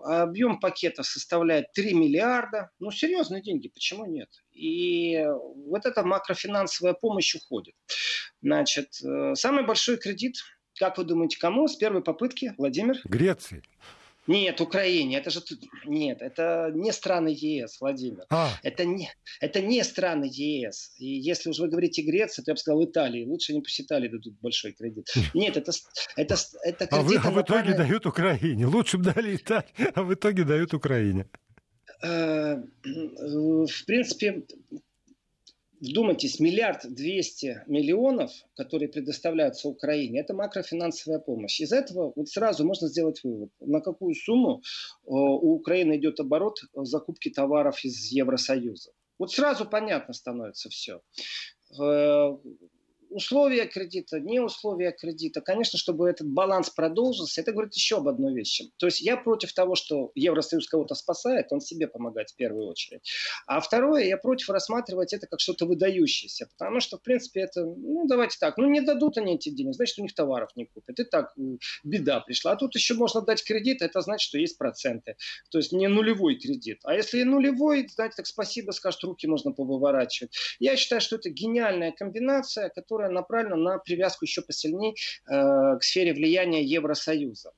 Объем 0.04 0.58
пакета 0.58 1.02
составляет 1.02 1.72
3 1.74 1.94
миллиарда. 1.94 2.70
Ну, 2.78 2.90
серьезные 2.90 3.42
деньги, 3.42 3.68
почему 3.68 4.06
нет? 4.06 4.28
И 4.52 5.22
вот 5.68 5.84
эта 5.84 6.02
макрофинансовая 6.02 6.94
помощь 6.94 7.34
уходит. 7.34 7.74
Значит, 8.40 8.88
э, 9.04 9.34
самый 9.34 9.66
большой 9.66 9.98
кредит, 9.98 10.36
как 10.78 10.96
вы 10.96 11.04
думаете, 11.04 11.38
кому 11.38 11.68
с 11.68 11.76
первой 11.76 12.02
попытки, 12.02 12.54
Владимир? 12.56 12.96
Греции. 13.04 13.62
Нет, 14.26 14.60
Украине. 14.60 15.18
Это 15.18 15.30
же 15.30 15.40
нет, 15.84 16.22
это 16.22 16.70
не 16.74 16.92
страны 16.92 17.34
ЕС, 17.36 17.80
Владимир. 17.80 18.24
А. 18.30 18.50
Это 18.62 18.84
не 18.84 19.10
это 19.40 19.60
не 19.60 19.82
страны 19.82 20.28
ЕС. 20.30 20.94
И 20.98 21.06
если 21.06 21.50
уж 21.50 21.58
вы 21.58 21.68
говорите 21.68 22.02
Греция, 22.02 22.44
то 22.44 22.50
я 22.52 22.54
бы 22.54 22.58
сказал 22.58 22.84
Италии. 22.84 23.24
Лучше 23.24 23.52
не 23.52 23.60
пусть 23.60 23.80
Италии 23.80 24.08
дадут 24.08 24.34
большой 24.40 24.72
кредит. 24.72 25.08
Нет, 25.34 25.56
это 25.56 25.72
это 26.16 26.36
это 26.64 26.86
кредит. 26.86 26.92
А, 26.92 27.02
вы, 27.02 27.16
а 27.16 27.30
в 27.30 27.42
итоге 27.42 27.74
дают 27.74 28.06
Украине. 28.06 28.66
Лучше 28.66 28.98
бы 28.98 29.12
дали 29.12 29.36
Италии, 29.36 29.90
а 29.94 30.02
в 30.02 30.14
итоге 30.14 30.44
дают 30.44 30.72
Украине. 30.72 31.26
Э, 32.02 32.56
в 32.84 33.84
принципе, 33.86 34.42
вдумайтесь, 35.82 36.38
миллиард 36.40 36.88
двести 36.94 37.62
миллионов, 37.66 38.30
которые 38.54 38.88
предоставляются 38.88 39.68
Украине, 39.68 40.20
это 40.20 40.32
макрофинансовая 40.32 41.18
помощь. 41.18 41.60
Из 41.60 41.72
этого 41.72 42.12
вот 42.14 42.28
сразу 42.28 42.64
можно 42.64 42.88
сделать 42.88 43.20
вывод, 43.24 43.50
на 43.60 43.80
какую 43.80 44.14
сумму 44.14 44.60
э, 44.60 45.10
у 45.10 45.54
Украины 45.54 45.96
идет 45.96 46.20
оборот 46.20 46.60
закупки 46.74 47.30
товаров 47.30 47.84
из 47.84 48.12
Евросоюза. 48.12 48.92
Вот 49.18 49.32
сразу 49.32 49.64
понятно 49.66 50.14
становится 50.14 50.68
все 50.70 51.00
э, 51.80 52.36
условия 53.12 53.66
кредита, 53.66 54.20
не 54.20 54.40
условия 54.40 54.92
кредита. 54.92 55.40
Конечно, 55.40 55.78
чтобы 55.78 56.08
этот 56.08 56.28
баланс 56.28 56.70
продолжился, 56.70 57.40
это 57.40 57.52
говорит 57.52 57.74
еще 57.74 57.98
об 57.98 58.08
одной 58.08 58.34
вещи. 58.34 58.70
То 58.78 58.86
есть 58.86 59.00
я 59.00 59.16
против 59.16 59.52
того, 59.52 59.74
что 59.74 60.10
Евросоюз 60.14 60.66
кого-то 60.68 60.94
спасает, 60.94 61.52
он 61.52 61.60
себе 61.60 61.86
помогает 61.86 62.30
в 62.30 62.36
первую 62.36 62.66
очередь. 62.68 63.02
А 63.46 63.60
второе, 63.60 64.04
я 64.04 64.16
против 64.16 64.50
рассматривать 64.50 65.12
это 65.12 65.26
как 65.26 65.40
что-то 65.40 65.66
выдающееся, 65.66 66.48
потому 66.56 66.80
что, 66.80 66.98
в 66.98 67.02
принципе, 67.02 67.40
это, 67.40 67.64
ну, 67.64 68.06
давайте 68.06 68.36
так, 68.38 68.56
ну, 68.56 68.68
не 68.68 68.80
дадут 68.80 69.18
они 69.18 69.34
эти 69.34 69.50
деньги, 69.50 69.72
значит, 69.72 69.98
у 69.98 70.02
них 70.02 70.14
товаров 70.14 70.50
не 70.56 70.66
купят. 70.66 70.98
И 70.98 71.04
так 71.04 71.34
беда 71.84 72.20
пришла. 72.20 72.52
А 72.52 72.56
тут 72.56 72.74
еще 72.74 72.94
можно 72.94 73.20
дать 73.20 73.44
кредит, 73.44 73.82
это 73.82 74.00
значит, 74.00 74.28
что 74.28 74.38
есть 74.38 74.58
проценты. 74.58 75.16
То 75.50 75.58
есть 75.58 75.72
не 75.72 75.88
нулевой 75.88 76.36
кредит. 76.36 76.80
А 76.84 76.94
если 76.94 77.22
нулевой, 77.22 77.88
знаете, 77.88 78.14
так 78.16 78.26
спасибо, 78.26 78.72
скажут, 78.72 79.04
руки 79.04 79.26
можно 79.26 79.52
повыворачивать. 79.52 80.34
Я 80.58 80.76
считаю, 80.76 81.00
что 81.00 81.16
это 81.16 81.30
гениальная 81.30 81.92
комбинация, 81.92 82.68
которая 82.68 83.01
которая 83.02 83.10
направлена 83.10 83.56
на 83.56 83.78
привязку 83.78 84.24
еще 84.24 84.42
посильнее 84.42 84.94
э, 85.28 85.78
к 85.78 85.82
сфере 85.82 86.12
влияния 86.12 86.62
Евросоюза. 86.62 87.50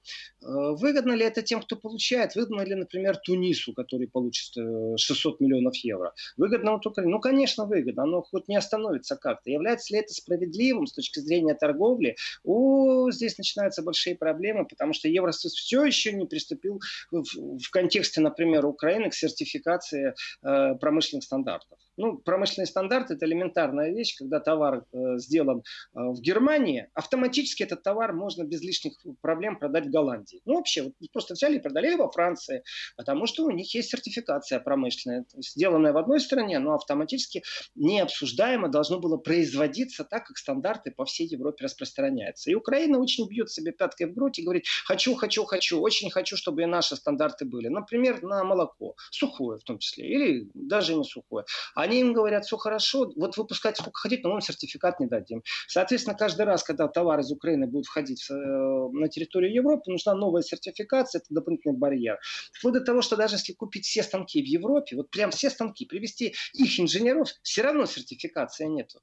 Э, 0.42 0.46
выгодно 0.72 1.12
ли 1.12 1.24
это 1.24 1.42
тем, 1.42 1.60
кто 1.60 1.76
получает? 1.76 2.34
Выгодно 2.34 2.62
ли, 2.62 2.74
например, 2.74 3.16
Тунису, 3.16 3.72
который 3.74 4.08
получит 4.08 4.54
600 4.54 5.34
э, 5.40 5.44
миллионов 5.44 5.76
евро? 5.76 6.12
Выгодно 6.36 6.74
он 6.74 6.80
только... 6.80 7.02
Ну, 7.02 7.20
конечно, 7.20 7.66
выгодно. 7.66 8.04
Оно 8.04 8.22
хоть 8.22 8.48
не 8.48 8.56
остановится 8.56 9.16
как-то. 9.16 9.50
Является 9.50 9.94
ли 9.94 10.00
это 10.00 10.14
справедливым 10.14 10.86
с 10.86 10.92
точки 10.92 11.20
зрения 11.20 11.54
торговли? 11.54 12.16
О, 12.44 13.10
здесь 13.10 13.38
начинаются 13.38 13.82
большие 13.82 14.16
проблемы, 14.16 14.66
потому 14.66 14.94
что 14.94 15.08
Евросоюз 15.08 15.54
все 15.54 15.84
еще 15.84 16.12
не 16.12 16.26
приступил 16.26 16.80
в, 17.10 17.22
в 17.58 17.70
контексте, 17.70 18.20
например, 18.20 18.64
Украины 18.66 19.10
к 19.10 19.14
сертификации 19.14 20.14
э, 20.42 20.74
промышленных 20.76 21.24
стандартов. 21.24 21.78
Ну, 21.96 22.18
промышленный 22.18 22.66
стандарт– 22.66 23.10
это 23.12 23.24
элементарная 23.26 23.92
вещь, 23.92 24.16
когда 24.16 24.40
товар 24.40 24.84
э, 24.92 25.18
сделан 25.18 25.60
э, 25.60 25.62
в 25.94 26.20
Германии, 26.20 26.88
автоматически 26.94 27.62
этот 27.62 27.82
товар 27.82 28.12
можно 28.12 28.42
без 28.44 28.62
лишних 28.62 28.94
проблем 29.20 29.58
продать 29.58 29.86
в 29.86 29.90
Голландии. 29.90 30.40
Ну, 30.44 30.56
вообще, 30.56 30.82
вот 30.82 30.94
просто 31.12 31.34
взяли 31.34 31.56
и 31.56 31.60
продали 31.60 31.94
во 31.94 32.10
Франции, 32.10 32.62
потому 32.96 33.26
что 33.26 33.44
у 33.44 33.50
них 33.50 33.72
есть 33.74 33.90
сертификация 33.90 34.58
промышленная, 34.58 35.24
сделанная 35.36 35.92
в 35.92 35.96
одной 35.96 36.20
стране, 36.20 36.58
но 36.58 36.74
автоматически 36.74 37.42
необсуждаемо 37.74 38.68
должно 38.68 38.98
было 38.98 39.16
производиться 39.16 40.04
так, 40.04 40.26
как 40.26 40.36
стандарты 40.36 40.90
по 40.90 41.04
всей 41.04 41.28
Европе 41.28 41.64
распространяются. 41.64 42.50
И 42.50 42.54
Украина 42.54 42.98
очень 42.98 43.28
бьет 43.28 43.50
себе 43.50 43.72
пяткой 43.72 44.08
в 44.08 44.14
грудь 44.14 44.38
и 44.38 44.42
говорит, 44.42 44.64
хочу, 44.84 45.14
хочу, 45.14 45.44
хочу, 45.44 45.80
очень 45.80 46.10
хочу, 46.10 46.36
чтобы 46.36 46.62
и 46.62 46.66
наши 46.66 46.96
стандарты 46.96 47.44
были. 47.44 47.68
Например, 47.68 48.22
на 48.22 48.42
молоко, 48.44 48.96
сухое 49.10 49.58
в 49.58 49.64
том 49.64 49.78
числе, 49.78 50.08
или 50.08 50.50
даже 50.54 50.94
не 50.94 51.04
сухое. 51.04 51.44
А 51.74 51.83
они 51.84 52.00
им 52.00 52.12
говорят, 52.12 52.44
все 52.44 52.56
хорошо, 52.56 53.12
вот 53.16 53.36
выпускайте 53.36 53.82
сколько 53.82 54.00
хотите, 54.00 54.22
но 54.22 54.30
мы 54.30 54.34
вам 54.34 54.40
сертификат 54.40 55.00
не 55.00 55.06
дадим. 55.06 55.42
Соответственно, 55.68 56.16
каждый 56.16 56.46
раз, 56.46 56.62
когда 56.62 56.88
товар 56.88 57.20
из 57.20 57.30
Украины 57.30 57.66
будет 57.66 57.86
входить 57.86 58.24
э, 58.30 58.34
на 58.34 59.08
территорию 59.08 59.52
Европы, 59.52 59.90
нужна 59.90 60.14
новая 60.14 60.42
сертификация, 60.42 61.20
это 61.20 61.26
дополнительный 61.30 61.76
барьер. 61.76 62.18
Вплоть 62.52 62.74
до 62.74 62.80
того, 62.80 63.02
что 63.02 63.16
даже 63.16 63.36
если 63.36 63.52
купить 63.52 63.84
все 63.84 64.02
станки 64.02 64.42
в 64.42 64.46
Европе, 64.46 64.96
вот 64.96 65.10
прям 65.10 65.30
все 65.30 65.50
станки, 65.50 65.84
привести 65.84 66.34
их 66.54 66.80
инженеров, 66.80 67.28
все 67.42 67.62
равно 67.62 67.86
сертификации 67.86 68.64
нету. 68.66 69.00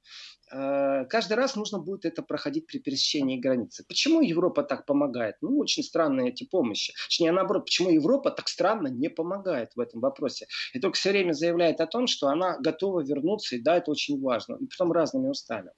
Э, 0.51 1.05
каждый 1.05 1.33
раз 1.33 1.55
нужно 1.55 1.79
будет 1.79 2.05
это 2.05 2.23
проходить 2.23 2.67
при 2.67 2.79
пересечении 2.79 3.39
границы. 3.39 3.85
Почему 3.88 4.21
Европа 4.21 4.63
так 4.63 4.85
помогает? 4.85 5.35
Ну, 5.41 5.57
очень 5.59 5.83
странные 5.83 6.29
эти 6.29 6.45
помощи. 6.45 6.93
Точнее, 7.07 7.31
наоборот, 7.31 7.65
почему 7.65 7.89
Европа 7.89 8.31
так 8.31 8.47
странно 8.47 8.88
не 8.88 9.09
помогает 9.09 9.71
в 9.75 9.79
этом 9.79 10.01
вопросе? 10.01 10.47
И 10.73 10.79
только 10.79 10.97
все 10.97 11.11
время 11.11 11.33
заявляет 11.33 11.79
о 11.79 11.88
том, 11.88 12.07
что 12.07 12.27
она 12.27 12.57
готова 12.57 12.70
вернуться, 12.79 13.55
и 13.55 13.61
да, 13.61 13.77
это 13.77 13.91
очень 13.91 14.21
важно. 14.21 14.55
И 14.55 14.65
потом 14.65 14.91
разными 14.91 15.29
устами. 15.29 15.71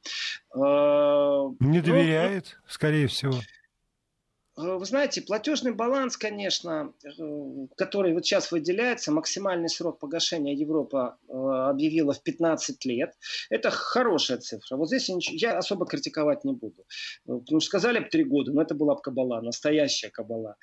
Э, 0.56 0.60
не 1.60 1.80
ну, 1.80 1.84
доверяет, 1.84 2.58
ну, 2.64 2.70
скорее 2.70 3.08
всего. 3.08 3.34
Э, 4.56 4.78
вы 4.78 4.86
знаете, 4.86 5.22
платежный 5.22 5.74
баланс, 5.74 6.18
конечно, 6.18 6.94
э, 7.04 7.68
который 7.76 8.14
вот 8.14 8.26
сейчас 8.26 8.52
выделяется, 8.52 9.12
максимальный 9.12 9.70
срок 9.70 10.00
погашения 10.00 10.54
Европа 10.54 11.18
объявила 11.28 12.14
в 12.14 12.22
15 12.22 12.86
лет. 12.86 13.14
Это 13.50 13.72
хорошая 13.72 14.38
цифра. 14.38 14.78
Вот 14.78 14.88
здесь 14.88 15.10
я 15.32 15.58
особо 15.58 15.86
критиковать 15.86 16.44
не 16.44 16.54
буду. 16.54 16.86
Потому 17.26 17.60
что 17.60 17.68
сказали 17.68 18.00
бы 18.00 18.10
3 18.10 18.24
года, 18.26 18.52
но 18.52 18.62
это 18.62 18.76
была 18.76 18.96
бы 18.96 19.02
кабала, 19.02 19.42
настоящая 19.42 20.10
кабала. 20.10 20.56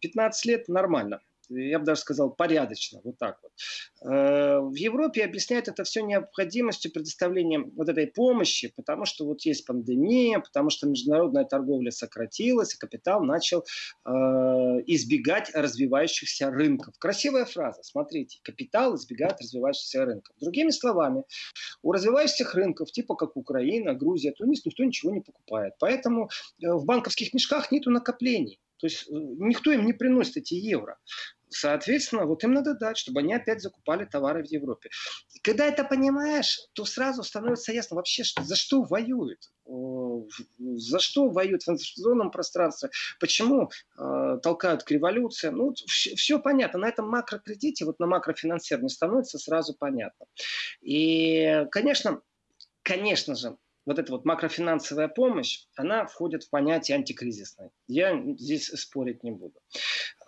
15 0.00 0.46
лет 0.46 0.68
нормально 0.68 1.20
я 1.54 1.78
бы 1.78 1.84
даже 1.84 2.00
сказал, 2.00 2.30
порядочно, 2.30 3.00
вот 3.04 3.18
так 3.18 3.38
вот. 3.42 3.52
Э, 4.04 4.60
в 4.60 4.74
Европе 4.74 5.24
объясняют 5.24 5.68
это 5.68 5.84
все 5.84 6.02
необходимостью 6.02 6.92
предоставления 6.92 7.60
вот 7.60 7.88
этой 7.88 8.06
помощи, 8.06 8.72
потому 8.76 9.04
что 9.04 9.24
вот 9.26 9.42
есть 9.42 9.66
пандемия, 9.66 10.40
потому 10.40 10.70
что 10.70 10.88
международная 10.88 11.44
торговля 11.44 11.90
сократилась, 11.90 12.74
и 12.74 12.78
капитал 12.78 13.22
начал 13.22 13.64
э, 14.04 14.10
избегать 14.86 15.50
развивающихся 15.54 16.50
рынков. 16.50 16.94
Красивая 16.98 17.44
фраза, 17.44 17.82
смотрите, 17.82 18.40
капитал 18.42 18.96
избегает 18.96 19.40
развивающихся 19.40 20.04
рынков. 20.04 20.34
Другими 20.40 20.70
словами, 20.70 21.24
у 21.82 21.92
развивающихся 21.92 22.44
рынков, 22.54 22.90
типа 22.90 23.14
как 23.14 23.36
Украина, 23.36 23.94
Грузия, 23.94 24.32
Тунис, 24.32 24.64
никто 24.64 24.84
ничего 24.84 25.12
не 25.12 25.20
покупает. 25.20 25.74
Поэтому 25.78 26.28
э, 26.62 26.72
в 26.72 26.84
банковских 26.84 27.34
мешках 27.34 27.70
нету 27.70 27.90
накоплений. 27.90 28.60
То 28.82 28.86
есть 28.86 29.08
никто 29.08 29.70
им 29.70 29.86
не 29.86 29.92
приносит 29.92 30.38
эти 30.38 30.54
евро. 30.54 30.98
Соответственно, 31.54 32.26
вот 32.26 32.44
им 32.44 32.52
надо 32.52 32.74
дать, 32.74 32.96
чтобы 32.96 33.20
они 33.20 33.34
опять 33.34 33.60
закупали 33.60 34.04
товары 34.04 34.42
в 34.42 34.46
Европе. 34.46 34.90
И 35.34 35.40
когда 35.40 35.66
это 35.66 35.84
понимаешь, 35.84 36.60
то 36.72 36.84
сразу 36.84 37.22
становится 37.22 37.72
ясно 37.72 37.96
вообще, 37.96 38.24
что, 38.24 38.42
за 38.42 38.56
что 38.56 38.82
воюют. 38.82 39.50
За 39.64 40.98
что 40.98 41.28
воюют 41.28 41.62
в 41.62 41.68
информационном 41.68 42.30
пространстве, 42.30 42.90
почему 43.20 43.70
э, 43.98 44.38
толкают 44.42 44.82
к 44.82 44.90
революции. 44.90 45.48
Ну, 45.48 45.72
все, 45.86 46.14
все 46.16 46.38
понятно. 46.38 46.80
На 46.80 46.88
этом 46.88 47.08
макрокредите, 47.08 47.84
вот 47.84 48.00
на 48.00 48.06
макрофинансировании 48.06 48.88
становится 48.88 49.38
сразу 49.38 49.74
понятно. 49.74 50.26
И, 50.80 51.66
конечно, 51.70 52.20
конечно 52.82 53.34
же, 53.34 53.56
вот 53.86 53.98
эта 53.98 54.12
вот 54.12 54.24
макрофинансовая 54.24 55.08
помощь, 55.08 55.66
она 55.76 56.06
входит 56.06 56.44
в 56.44 56.50
понятие 56.50 56.96
антикризисной. 56.96 57.70
Я 57.88 58.20
здесь 58.38 58.68
спорить 58.68 59.22
не 59.22 59.32
буду. 59.32 59.54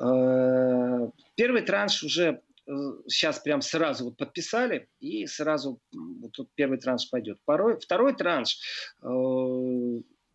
Э, 0.01 1.09
первый 1.35 1.63
транш 1.63 2.03
уже 2.03 2.43
э, 2.67 2.73
сейчас 3.07 3.39
прям 3.39 3.63
сразу 3.63 4.07
вот 4.07 4.17
подписали, 4.17 4.89
и 5.01 5.27
сразу 5.27 5.81
вот 5.93 6.33
тут 6.33 6.51
первый 6.55 6.79
транш 6.79 7.09
пойдет. 7.11 7.39
Второй, 7.43 7.79
второй 7.79 8.15
транш 8.15 8.59
э, 9.03 9.07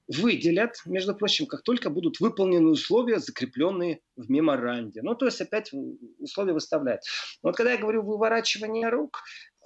выделят, 0.09 0.75
между 0.85 1.15
прочим, 1.15 1.45
как 1.45 1.61
только 1.61 1.89
будут 1.89 2.19
выполнены 2.19 2.69
условия, 2.69 3.19
закрепленные 3.19 4.01
в 4.15 4.29
меморанде. 4.29 5.01
Ну, 5.03 5.13
то 5.13 5.25
есть 5.25 5.39
опять 5.39 5.71
условия 6.17 6.53
выставляют. 6.53 7.01
вот 7.43 7.55
когда 7.55 7.73
я 7.73 7.77
говорю 7.77 8.01
выворачивание 8.01 8.89
рук, 8.89 9.21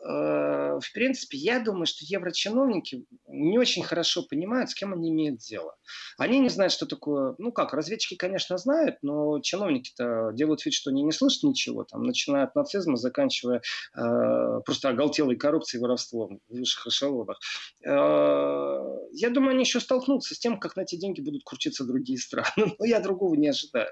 в 0.06 0.94
принципе, 0.94 1.38
я 1.38 1.60
думаю, 1.60 1.86
что 1.86 2.00
еврочиновники 2.02 3.06
не 3.28 3.58
очень 3.58 3.84
хорошо 3.84 4.24
понимают, 4.24 4.70
с 4.70 4.76
кем 4.76 4.94
они 4.94 5.10
имеют 5.10 5.40
дело. 5.40 5.76
Они 6.18 6.40
не 6.40 6.50
знают, 6.50 6.74
что 6.74 6.86
такое... 6.86 7.36
Ну 7.38 7.52
как, 7.52 7.74
разведчики, 7.74 8.16
конечно, 8.16 8.58
знают, 8.58 8.98
но 9.02 9.40
чиновники-то 9.40 10.32
делают 10.34 10.66
вид, 10.66 10.74
что 10.74 10.90
они 10.90 11.04
не 11.04 11.12
слышат 11.12 11.44
ничего, 11.44 11.84
там, 11.86 12.04
начиная 12.04 12.44
от 12.46 12.56
нацизма, 12.56 12.98
заканчивая 12.98 13.62
э, 13.96 14.62
просто 14.66 14.90
оголтелой 14.90 15.36
коррупцией 15.38 15.80
и 15.80 15.84
воровством 15.84 16.40
в 16.50 16.58
высших 16.58 16.88
эшелонах. 16.88 17.40
Э, 17.86 18.80
я 19.14 19.30
думаю, 19.30 19.52
они 19.52 19.64
еще 19.64 19.80
столкнутся 19.80 20.36
с 20.36 20.40
тем, 20.40 20.60
как 20.60 20.76
на 20.76 20.82
эти 20.82 20.96
деньги 20.96 21.22
будут 21.22 21.44
крутиться 21.44 21.86
другие 21.86 22.20
страны. 22.20 22.48
Но 22.80 22.86
я 22.86 23.00
другого 23.00 23.36
не 23.36 23.50
ожидаю. 23.50 23.90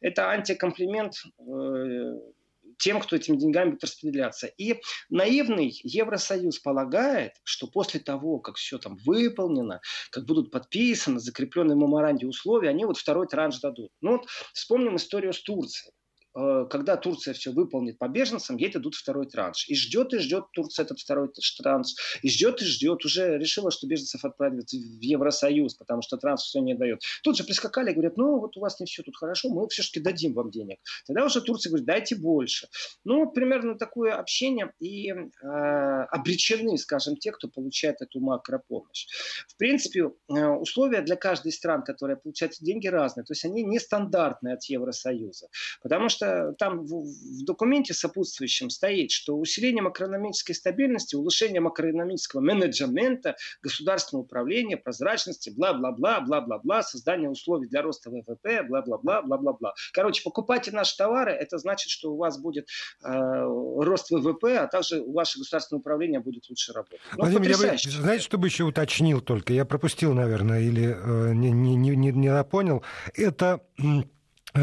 Это 0.00 0.30
антикомплимент 0.30 1.14
э, 1.38 2.34
тем, 2.78 3.00
кто 3.00 3.16
этими 3.16 3.36
деньгами 3.36 3.70
будет 3.70 3.84
распределяться. 3.84 4.46
И 4.46 4.80
наивный 5.10 5.78
Евросоюз 5.82 6.58
полагает, 6.58 7.32
что 7.44 7.66
после 7.66 8.00
того, 8.00 8.38
как 8.38 8.56
все 8.56 8.78
там 8.78 8.96
выполнено, 9.04 9.80
как 10.10 10.26
будут 10.26 10.50
подписаны, 10.50 11.20
закрепленные 11.20 11.76
в 11.76 11.80
меморанде 11.80 12.26
условия, 12.26 12.70
они 12.70 12.84
вот 12.84 12.98
второй 12.98 13.26
транш 13.26 13.60
дадут. 13.60 13.90
Ну 14.00 14.12
вот 14.12 14.26
вспомним 14.52 14.96
историю 14.96 15.32
с 15.32 15.42
Турцией. 15.42 15.92
Э, 16.36 16.66
когда 16.68 16.96
Турция 16.96 17.34
все 17.34 17.50
выполнит 17.52 17.98
по 17.98 18.08
беженцам, 18.08 18.56
ей 18.56 18.70
дадут 18.70 18.94
второй 18.94 19.26
транш. 19.26 19.68
И 19.68 19.74
ждет 19.74 20.12
и 20.14 20.18
ждет 20.18 20.44
Турция 20.52 20.84
этот 20.84 20.98
второй 20.98 21.30
транш. 21.62 21.94
И 22.22 22.28
ждет 22.28 22.60
и 22.62 22.64
ждет. 22.64 23.04
Уже 23.04 23.38
решила, 23.38 23.70
что 23.70 23.86
беженцев 23.86 24.24
отправят 24.24 24.70
в 24.70 25.00
Евросоюз, 25.00 25.74
потому 25.74 26.02
что 26.02 26.16
транш 26.16 26.40
все 26.40 26.60
не 26.60 26.74
дает. 26.74 27.02
Тут 27.22 27.36
же 27.36 27.44
прискакали 27.44 27.90
и 27.90 27.94
говорят, 27.94 28.16
ну 28.16 28.40
вот 28.40 28.56
у 28.56 28.60
вас 28.60 28.80
не 28.80 28.86
все 28.86 29.02
тут 29.02 29.16
хорошо, 29.16 29.48
мы 29.48 29.68
все-таки 29.68 30.00
дадим 30.00 30.34
вам 30.34 30.50
денег. 30.50 30.78
Тогда 31.06 31.24
уже 31.24 31.40
Турция 31.40 31.70
говорит, 31.70 31.86
дайте 31.86 32.16
больше. 32.16 32.68
Ну, 33.04 33.30
примерно 33.30 33.76
такое 33.76 34.14
общение. 34.14 34.72
И 34.80 35.10
э, 35.10 35.24
обречены, 35.44 36.76
скажем, 36.78 37.16
те, 37.16 37.30
кто 37.32 37.48
получает 37.48 38.00
эту 38.02 38.20
макропомощь. 38.20 39.06
В 39.48 39.56
принципе, 39.56 40.10
э, 40.28 40.46
условия 40.46 41.02
для 41.02 41.16
каждой 41.16 41.52
стран, 41.52 41.82
которая 41.82 42.16
получает 42.16 42.54
деньги, 42.60 42.88
разные. 42.88 43.24
То 43.24 43.32
есть 43.32 43.44
они 43.44 43.62
нестандартные 43.62 44.54
от 44.54 44.64
Евросоюза. 44.64 45.48
Потому 45.82 46.08
что 46.08 46.23
что 46.24 46.52
там 46.58 46.84
в, 46.84 47.04
в 47.04 47.44
документе 47.44 47.94
сопутствующем 47.94 48.70
стоит, 48.70 49.10
что 49.10 49.36
усиление 49.36 49.82
макроэкономической 49.82 50.54
стабильности, 50.54 51.16
улучшение 51.16 51.60
макроэкономического 51.60 52.40
менеджмента, 52.40 53.36
государственного 53.62 54.24
управления, 54.24 54.76
прозрачности, 54.76 55.50
бла-бла-бла, 55.50 56.20
бла-бла-бла, 56.20 56.82
создание 56.82 57.30
условий 57.30 57.68
для 57.68 57.82
роста 57.82 58.10
ВВП, 58.10 58.62
бла-бла-бла, 58.68 59.22
бла-бла-бла. 59.22 59.74
Короче, 59.92 60.22
покупайте 60.22 60.70
наши 60.72 60.96
товары, 60.96 61.32
это 61.32 61.58
значит, 61.58 61.90
что 61.90 62.12
у 62.12 62.16
вас 62.16 62.38
будет 62.38 62.68
э, 63.04 63.08
рост 63.10 64.10
ВВП, 64.10 64.58
а 64.58 64.66
также 64.66 65.02
ваше 65.02 65.38
государственное 65.38 65.80
управление 65.80 66.20
будет 66.20 66.48
лучше 66.48 66.72
работать. 66.72 67.00
Ну, 67.16 67.24
Владимир, 67.24 67.50
я 67.50 67.56
бы, 67.56 67.78
знаете, 67.78 68.24
что 68.24 68.38
бы 68.38 68.46
еще 68.46 68.64
уточнил 68.64 69.20
только? 69.20 69.52
Я 69.52 69.64
пропустил, 69.64 70.14
наверное, 70.14 70.60
или 70.60 70.96
э, 70.96 71.34
не, 71.34 71.50
не, 71.50 71.76
не, 71.76 71.96
не 71.96 72.30
напонял. 72.30 72.82
Это 73.14 73.60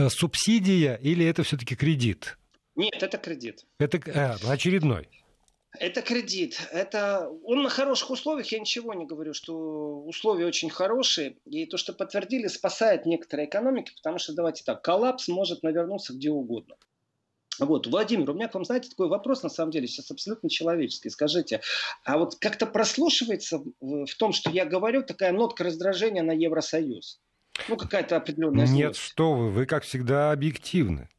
субсидия 0.09 0.95
или 0.95 1.25
это 1.25 1.43
все-таки 1.43 1.75
кредит? 1.75 2.37
Нет, 2.75 3.03
это 3.03 3.17
кредит. 3.17 3.65
Это 3.79 3.99
а, 4.13 4.51
очередной. 4.51 5.09
Это 5.79 6.01
кредит. 6.01 6.59
Это 6.71 7.29
он 7.43 7.63
на 7.63 7.69
хороших 7.69 8.09
условиях. 8.09 8.51
Я 8.51 8.59
ничего 8.59 8.93
не 8.93 9.05
говорю, 9.05 9.33
что 9.33 10.01
условия 10.01 10.45
очень 10.45 10.69
хорошие. 10.69 11.37
И 11.45 11.65
то, 11.65 11.77
что 11.77 11.93
подтвердили, 11.93 12.47
спасает 12.47 13.05
некоторые 13.05 13.47
экономики, 13.47 13.93
потому 13.95 14.19
что 14.19 14.33
давайте 14.33 14.63
так, 14.63 14.81
коллапс 14.81 15.27
может 15.27 15.63
навернуться 15.63 16.13
где 16.13 16.29
угодно. 16.29 16.75
Вот, 17.59 17.85
Владимир, 17.85 18.29
у 18.29 18.33
меня 18.33 18.47
к 18.47 18.55
вам, 18.55 18.65
знаете, 18.65 18.89
такой 18.89 19.07
вопрос, 19.07 19.43
на 19.43 19.49
самом 19.49 19.71
деле, 19.71 19.87
сейчас 19.87 20.09
абсолютно 20.09 20.49
человеческий. 20.49 21.09
Скажите, 21.09 21.61
а 22.03 22.17
вот 22.17 22.35
как-то 22.35 22.65
прослушивается 22.65 23.61
в 23.79 24.15
том, 24.17 24.33
что 24.33 24.49
я 24.49 24.65
говорю, 24.65 25.03
такая 25.03 25.31
нотка 25.31 25.63
раздражения 25.63 26.23
на 26.23 26.31
Евросоюз? 26.31 27.19
Ну, 27.67 27.77
какая-то 27.77 28.17
определенная 28.17 28.67
Нет, 28.67 28.95
что 28.95 29.33
вы, 29.33 29.49
вы, 29.49 29.65
как 29.65 29.83
всегда, 29.83 30.31
объективны. 30.31 31.09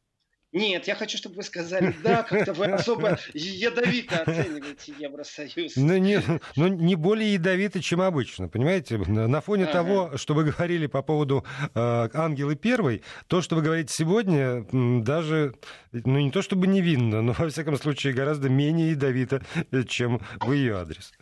Нет, 0.53 0.87
я 0.87 0.93
хочу, 0.93 1.17
чтобы 1.17 1.37
вы 1.37 1.43
сказали 1.43 1.95
да, 2.03 2.21
как-то 2.21 2.53
вы 2.53 2.67
особо 2.67 3.17
ядовито 3.33 4.19
оцениваете 4.21 4.93
Евросоюз. 4.99 5.75
Ну, 5.75 5.97
не, 5.97 6.21
ну, 6.55 6.67
не 6.67 6.95
более 6.95 7.33
ядовито, 7.33 7.81
чем 7.81 8.01
обычно, 8.01 8.47
понимаете? 8.47 8.99
На 8.99 9.41
фоне 9.41 9.63
ага. 9.63 9.73
того, 9.73 10.17
что 10.17 10.35
вы 10.35 10.43
говорили 10.43 10.85
по 10.85 11.01
поводу 11.01 11.43
э, 11.73 12.09
Ангелы 12.13 12.55
Первой, 12.55 13.01
то, 13.25 13.41
что 13.41 13.55
вы 13.55 13.63
говорите 13.63 13.91
сегодня, 13.91 14.63
даже, 14.71 15.55
ну, 15.91 16.19
не 16.19 16.29
то 16.29 16.43
чтобы 16.43 16.67
невинно, 16.67 17.23
но, 17.23 17.33
во 17.33 17.49
всяком 17.49 17.75
случае, 17.77 18.13
гораздо 18.13 18.47
менее 18.47 18.91
ядовито, 18.91 19.41
чем 19.87 20.21
в 20.39 20.51
ее 20.51 20.77
адрес. 20.77 21.13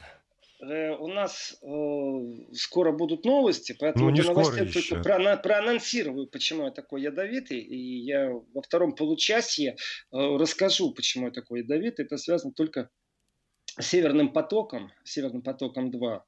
Э, 0.61 0.91
у 0.91 1.07
нас 1.07 1.57
э, 1.61 2.53
скоро 2.53 2.91
будут 2.91 3.25
новости, 3.25 3.75
поэтому 3.79 4.09
ну, 4.09 4.15
для 4.15 4.25
новостей 4.25 4.71
только 4.71 5.01
про, 5.01 5.37
проанонсирую, 5.37 6.27
почему 6.27 6.65
я 6.65 6.71
такой 6.71 7.01
ядовитый. 7.01 7.59
И 7.59 8.05
я 8.05 8.29
во 8.29 8.61
втором 8.61 8.95
получасье 8.95 9.71
э, 9.71 9.75
расскажу, 10.11 10.93
почему 10.93 11.25
я 11.27 11.31
такой 11.31 11.61
ядовитый. 11.61 12.05
Это 12.05 12.17
связано 12.17 12.53
только 12.53 12.89
с 13.79 13.87
Северным 13.87 14.31
потоком, 14.33 14.91
Северным 15.03 15.41
потоком 15.41 15.89
2. 15.89 16.25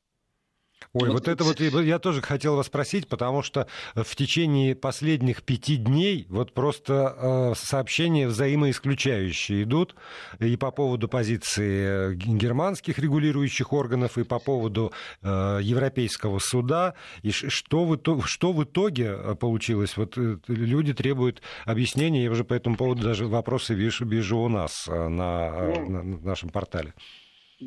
Ой, 0.93 1.09
вот, 1.09 1.13
вот 1.13 1.27
это 1.27 1.43
вот 1.43 1.59
я 1.59 1.99
тоже 1.99 2.21
хотел 2.21 2.55
вас 2.55 2.67
спросить, 2.67 3.07
потому 3.07 3.41
что 3.41 3.67
в 3.95 4.15
течение 4.15 4.75
последних 4.75 5.43
пяти 5.43 5.77
дней 5.77 6.25
вот 6.29 6.53
просто 6.53 7.15
э, 7.17 7.53
сообщения 7.55 8.27
взаимоисключающие 8.27 9.63
идут 9.63 9.95
и 10.39 10.55
по 10.57 10.71
поводу 10.71 11.07
позиции 11.07 12.15
германских 12.15 12.99
регулирующих 12.99 13.73
органов, 13.73 14.17
и 14.17 14.23
по 14.23 14.39
поводу 14.39 14.91
э, 15.21 15.59
Европейского 15.61 16.39
суда. 16.39 16.93
И 17.21 17.31
что 17.31 17.85
в, 17.85 18.25
что 18.25 18.53
в 18.53 18.63
итоге 18.63 19.15
э, 19.15 19.35
получилось? 19.35 19.97
Вот 19.97 20.17
э, 20.17 20.37
люди 20.47 20.93
требуют 20.93 21.41
объяснения, 21.65 22.23
я 22.23 22.31
уже 22.31 22.43
по 22.43 22.53
этому 22.53 22.75
поводу 22.75 23.03
даже 23.03 23.27
вопросы 23.27 23.73
вижу, 23.73 24.05
вижу 24.05 24.37
у 24.37 24.49
нас 24.49 24.87
э, 24.87 25.07
на, 25.07 25.51
ну, 25.51 26.03
на 26.03 26.17
нашем 26.19 26.49
портале. 26.49 26.93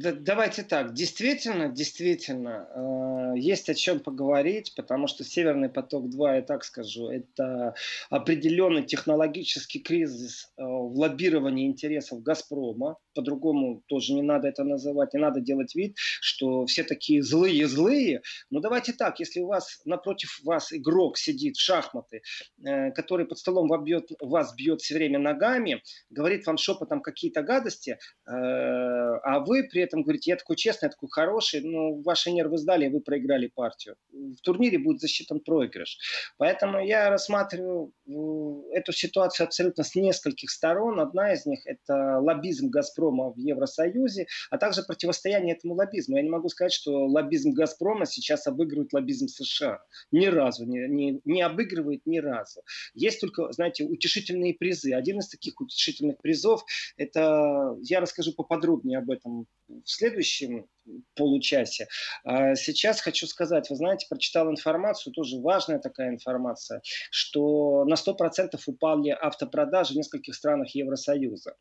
Давайте 0.03 0.63
так, 0.63 0.93
действительно, 0.95 1.69
действительно, 1.69 2.69
э, 2.75 3.39
есть 3.39 3.69
о 3.69 3.75
чем 3.75 4.01
поговорить, 4.01 4.75
потому 4.77 5.07
что 5.07 5.25
Северный 5.25 5.69
поток-2, 5.69 6.37
я 6.37 6.43
так 6.43 6.65
скажу, 6.65 7.09
это 7.09 7.75
определенный 8.11 8.85
технологический 8.85 9.79
кризис 9.81 10.53
э, 10.57 10.63
в 10.63 10.99
лоббировании 10.99 11.67
интересов 11.67 12.23
Газпрома, 12.23 12.99
по-другому 13.17 13.83
тоже 13.87 14.13
не 14.13 14.23
надо 14.23 14.49
это 14.49 14.63
называть, 14.63 15.15
не 15.15 15.21
надо 15.21 15.41
делать 15.41 15.75
вид, 15.75 15.97
что 15.97 16.67
все 16.67 16.85
такие 16.85 17.23
злые-злые. 17.23 18.21
Но 18.51 18.61
давайте 18.61 18.93
так, 18.93 19.19
если 19.21 19.41
у 19.41 19.47
вас 19.47 19.81
напротив 19.85 20.39
вас 20.45 20.73
игрок 20.73 21.19
сидит 21.19 21.57
в 21.57 21.61
шахматы, 21.61 22.23
э, 22.65 22.93
который 22.93 23.27
под 23.27 23.39
столом 23.39 23.69
вобьет, 23.69 24.11
вас 24.21 24.55
бьет 24.55 24.81
все 24.81 24.95
время 24.95 25.19
ногами, 25.19 25.83
говорит 26.11 26.47
вам 26.47 26.59
шепотом 26.59 27.01
какие-то 27.01 27.43
гадости, 27.43 27.99
а 28.27 29.41
вы 29.41 29.65
при 29.65 29.83
этом 29.83 30.03
говорите, 30.03 30.31
я 30.31 30.37
такой 30.37 30.57
честный, 30.57 30.87
я 30.87 30.91
такой 30.91 31.09
хороший, 31.11 31.61
но 31.63 31.95
ваши 32.03 32.31
нервы 32.31 32.59
сдали, 32.59 32.89
вы 32.89 33.01
проиграли 33.01 33.47
партию. 33.49 33.97
В 34.13 34.41
турнире 34.43 34.79
будет 34.79 35.01
засчитан 35.01 35.41
проигрыш. 35.41 35.99
Поэтому 36.39 36.85
я 36.85 37.11
рассматриваю 37.11 37.89
э, 37.89 37.91
эту 38.09 38.93
ситуацию 38.93 39.47
абсолютно 39.47 39.83
с 39.83 39.95
нескольких 39.95 40.51
сторон. 40.51 41.01
Одна 41.01 41.33
из 41.33 41.45
них– 41.47 41.61
это 41.67 42.19
лоббизм 42.21 42.69
«Газпрома» 42.69 43.33
в 43.33 43.39
Евросоюзе, 43.39 44.27
а 44.51 44.59
также 44.59 44.83
противостояние 44.83 45.57
этому 45.57 45.75
лоббизму. 45.75 46.17
Я 46.17 46.23
не 46.23 46.31
могу 46.31 46.49
сказать, 46.49 46.73
что 46.73 47.07
лоббизм 47.07 47.53
«Газпрома» 47.53 48.07
сейчас 48.07 48.47
обыгрывает 48.47 48.93
лоббизм 48.93 49.27
США. 49.29 49.81
Ни 50.13 50.27
разу, 50.27 50.65
не, 50.65 50.89
не, 50.89 51.21
не 51.25 51.43
обыгрывает 51.43 52.03
ни 52.07 52.19
разу. 52.19 52.63
Есть 52.95 53.21
только, 53.21 53.51
знаете, 53.53 53.85
утешительные 53.85 54.55
призы. 54.55 54.93
Один 54.93 55.19
из 55.19 55.29
таких 55.29 55.61
утешительных 55.61 56.19
призов– 56.19 56.65
это, 56.97 57.77
я 57.83 58.01
расскажу 58.01 58.33
поподробнее 58.33 58.99
об 58.99 59.11
этом 59.11 59.47
в 59.69 59.91
следующем 59.91 60.67
получасе. 61.15 61.89
А 62.25 62.55
сейчас 62.55 63.01
хочу 63.01 63.27
сказать, 63.27 63.71
вы 63.71 63.77
знаете, 63.77 64.07
прочитал 64.09 64.51
информацию, 64.51 65.13
тоже 65.13 65.39
важная 65.41 65.79
такая 65.79 66.11
информация, 66.11 66.81
что 67.11 67.85
на 67.85 67.95
100% 67.95 68.59
упали 68.67 69.11
автопродажи 69.11 69.95
в 69.95 69.97
нескольких 69.97 70.35
странах 70.35 70.75
Евросоюза. 70.75 71.57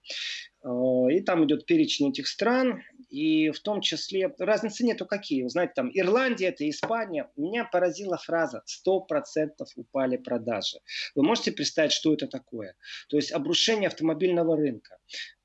А, 0.65 1.11
и 1.11 1.21
там 1.21 1.45
идет 1.45 1.65
перечень 1.65 2.09
этих 2.09 2.27
стран, 2.27 2.81
и 3.09 3.51
в 3.51 3.59
том 3.59 3.81
числе 3.81 4.33
разницы 4.39 4.83
нету 4.83 5.05
какие. 5.05 5.43
Вы 5.43 5.49
знаете, 5.49 5.73
там 5.75 5.91
Ирландия, 5.93 6.47
это 6.47 6.67
Испания. 6.67 7.29
Меня 7.37 7.65
поразила 7.65 8.17
фраза 8.17 8.63
100% 8.87 9.49
упали 9.75 10.17
продажи. 10.17 10.79
Вы 11.13 11.23
можете 11.23 11.51
представить, 11.51 11.91
что 11.91 12.13
это 12.13 12.27
такое? 12.27 12.75
То 13.09 13.17
есть 13.17 13.31
обрушение 13.31 13.87
автомобильного 13.87 14.57
рынка. 14.57 14.97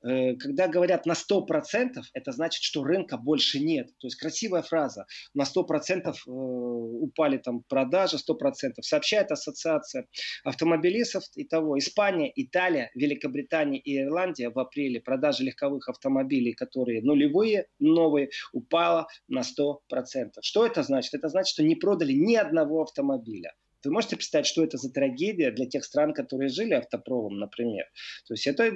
Э, 0.03 0.35
когда 0.35 0.67
говорят 0.67 1.05
на 1.05 1.13
100%, 1.13 2.01
это 2.13 2.31
значит, 2.31 2.63
что 2.63 2.83
рынка 2.83 3.17
больше 3.17 3.59
нет. 3.59 3.87
То 3.99 4.07
есть 4.07 4.17
красивая 4.17 4.63
фраза. 4.63 5.05
На 5.33 5.43
100% 5.43 6.07
э, 6.07 6.13
упали 6.25 7.37
там 7.37 7.63
продажи, 7.63 8.17
100%. 8.17 8.81
Сообщает 8.81 9.31
ассоциация 9.31 10.07
автомобилистов 10.43 11.23
и 11.35 11.43
того. 11.43 11.77
Испания, 11.77 12.31
Италия, 12.35 12.89
Великобритания 12.95 13.79
и 13.79 14.01
Ирландия 14.01 14.49
в 14.49 14.57
апреле 14.57 14.99
продажи 15.11 15.43
легковых 15.43 15.89
автомобилей, 15.89 16.53
которые 16.53 17.01
нулевые, 17.01 17.67
новые, 17.79 18.29
упала 18.53 19.07
на 19.27 19.41
100%. 19.41 20.39
Что 20.41 20.65
это 20.65 20.83
значит? 20.83 21.13
Это 21.13 21.27
значит, 21.27 21.51
что 21.51 21.63
не 21.63 21.75
продали 21.75 22.13
ни 22.13 22.35
одного 22.35 22.83
автомобиля. 22.83 23.51
Вы 23.83 23.91
можете 23.91 24.15
представить, 24.15 24.45
что 24.45 24.63
это 24.63 24.77
за 24.77 24.91
трагедия 24.91 25.51
для 25.51 25.65
тех 25.65 25.83
стран, 25.83 26.13
которые 26.13 26.49
жили 26.49 26.73
автопромом, 26.73 27.39
например? 27.39 27.85
То 28.27 28.33
есть 28.33 28.47
это 28.47 28.71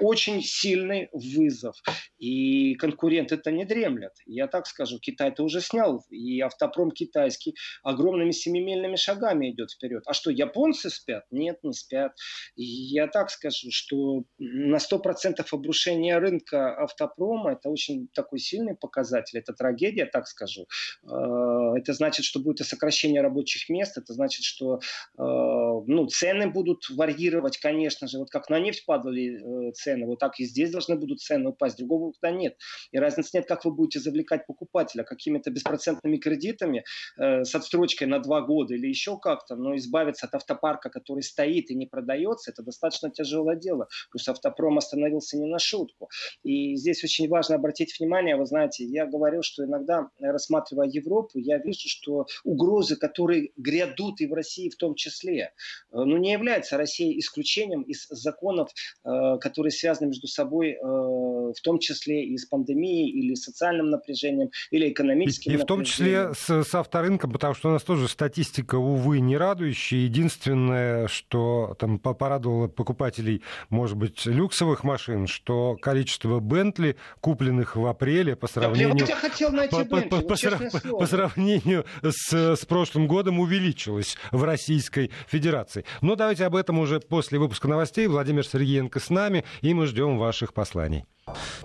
очень 0.00 0.42
сильный 0.42 1.08
вызов. 1.12 1.76
И 2.18 2.74
конкуренты 2.76 3.36
это 3.36 3.50
не 3.50 3.64
дремлят. 3.64 4.12
Я 4.26 4.46
так 4.46 4.66
скажу, 4.66 4.98
Китай-то 4.98 5.42
уже 5.42 5.60
снял, 5.60 6.04
и 6.10 6.40
автопром 6.40 6.90
китайский 6.90 7.54
огромными 7.82 8.30
семимильными 8.30 8.96
шагами 8.96 9.50
идет 9.50 9.70
вперед. 9.72 10.02
А 10.06 10.14
что, 10.14 10.30
японцы 10.30 10.90
спят? 10.90 11.24
Нет, 11.30 11.58
не 11.62 11.72
спят. 11.72 12.12
И 12.56 12.64
я 12.64 13.08
так 13.08 13.30
скажу, 13.30 13.68
что 13.70 14.24
на 14.38 14.76
100% 14.76 15.44
обрушение 15.50 16.18
рынка 16.18 16.74
автопрома 16.76 17.52
это 17.52 17.68
очень 17.68 18.08
такой 18.14 18.38
сильный 18.38 18.76
показатель. 18.76 19.38
Это 19.38 19.52
трагедия, 19.52 20.06
так 20.06 20.26
скажу. 20.26 20.66
Э, 21.04 21.76
это 21.76 21.92
значит, 21.92 22.24
что 22.24 22.40
будет 22.40 22.60
и 22.60 22.64
сокращение 22.64 23.22
рабочих 23.22 23.68
мест, 23.68 23.98
это 23.98 24.12
значит, 24.12 24.43
что 24.44 24.76
э, 24.76 24.78
ну, 25.18 26.06
цены 26.06 26.50
будут 26.50 26.88
варьировать, 26.90 27.58
конечно 27.58 28.06
же. 28.06 28.18
Вот 28.18 28.30
как 28.30 28.48
на 28.50 28.60
нефть 28.60 28.84
падали 28.86 29.68
э, 29.68 29.72
цены, 29.72 30.06
вот 30.06 30.18
так 30.18 30.38
и 30.38 30.44
здесь 30.44 30.70
должны 30.70 30.96
будут 30.96 31.20
цены 31.20 31.50
упасть. 31.50 31.78
Другого 31.78 32.06
выхода 32.06 32.30
нет. 32.30 32.56
И 32.92 32.98
разницы 32.98 33.30
нет, 33.34 33.46
как 33.46 33.64
вы 33.64 33.72
будете 33.72 34.00
завлекать 34.00 34.46
покупателя 34.46 35.02
какими-то 35.04 35.50
беспроцентными 35.50 36.16
кредитами 36.16 36.84
с 37.16 37.54
отстрочкой 37.54 38.08
на 38.08 38.18
два 38.18 38.42
года 38.42 38.74
или 38.74 38.86
еще 38.86 39.18
как-то, 39.18 39.56
но 39.56 39.76
избавиться 39.76 40.26
от 40.26 40.34
автопарка, 40.34 40.90
который 40.90 41.22
стоит 41.22 41.70
и 41.70 41.74
не 41.74 41.86
продается, 41.86 42.50
это 42.50 42.62
достаточно 42.62 43.10
тяжелое 43.10 43.56
дело. 43.56 43.88
Плюс 44.10 44.28
автопром 44.28 44.78
остановился 44.78 45.36
не 45.36 45.46
на 45.46 45.58
шутку. 45.58 46.08
И 46.42 46.76
здесь 46.76 47.02
очень 47.04 47.28
важно 47.28 47.56
обратить 47.56 47.98
внимание, 47.98 48.36
вы 48.36 48.46
знаете, 48.46 48.84
я 48.84 49.06
говорил, 49.06 49.42
что 49.42 49.64
иногда, 49.64 50.08
рассматривая 50.20 50.88
Европу, 50.88 51.38
я 51.38 51.58
вижу, 51.58 51.88
что 51.88 52.26
угрозы, 52.44 52.96
которые 52.96 53.50
грядут 53.56 54.20
и 54.20 54.26
в 54.34 54.36
России 54.36 54.68
в 54.68 54.76
том 54.76 54.94
числе, 54.94 55.38
э, 55.40 55.48
ну, 55.92 56.16
не 56.16 56.32
является 56.32 56.76
Россия 56.76 57.16
исключением 57.18 57.82
из 57.82 58.06
законов, 58.08 58.70
э, 59.04 59.38
которые 59.40 59.70
связаны 59.70 60.08
между 60.08 60.26
собой, 60.26 60.72
э, 60.72 60.76
в 60.82 61.60
том 61.62 61.78
числе 61.78 62.24
и 62.24 62.36
с 62.36 62.46
пандемией, 62.46 63.10
или 63.10 63.34
социальным 63.34 63.90
напряжением, 63.90 64.50
или 64.70 64.90
экономическим 64.90 65.52
И, 65.52 65.54
и 65.54 65.58
в 65.58 65.64
том 65.64 65.84
числе 65.84 66.34
с, 66.34 66.64
с 66.64 66.74
авторынком, 66.74 67.30
потому 67.30 67.54
что 67.54 67.68
у 67.68 67.72
нас 67.72 67.82
тоже 67.82 68.08
статистика, 68.08 68.74
увы, 68.74 69.20
не 69.20 69.36
радующая. 69.36 70.00
Единственное, 70.00 71.06
что 71.08 71.76
там 71.78 71.98
порадовало 71.98 72.68
покупателей, 72.68 73.42
может 73.70 73.96
быть, 73.96 74.26
люксовых 74.26 74.82
машин, 74.84 75.26
что 75.26 75.76
количество 75.80 76.40
Бентли, 76.40 76.96
купленных 77.20 77.76
в 77.76 77.86
апреле 77.86 78.34
по 78.34 78.48
сравнению... 78.48 79.06
Я 79.06 79.16
хотел 79.16 79.50
найти 79.50 79.70
по, 79.70 79.84
Бентли, 79.84 80.08
по, 80.08 80.16
вот 80.16 80.26
по, 80.26 80.88
по 80.98 81.06
сравнению 81.06 81.84
с, 82.02 82.56
с 82.56 82.64
прошлым 82.66 83.06
годом 83.06 83.38
увеличилось 83.38 84.16
в 84.32 84.42
Российской 84.44 85.10
Федерации. 85.26 85.84
Но 86.00 86.16
давайте 86.16 86.44
об 86.44 86.56
этом 86.56 86.78
уже 86.78 87.00
после 87.00 87.38
выпуска 87.38 87.68
новостей. 87.68 88.06
Владимир 88.06 88.46
Сергеенко 88.46 89.00
с 89.00 89.10
нами, 89.10 89.44
и 89.60 89.74
мы 89.74 89.86
ждем 89.86 90.18
ваших 90.18 90.52
посланий. 90.52 91.04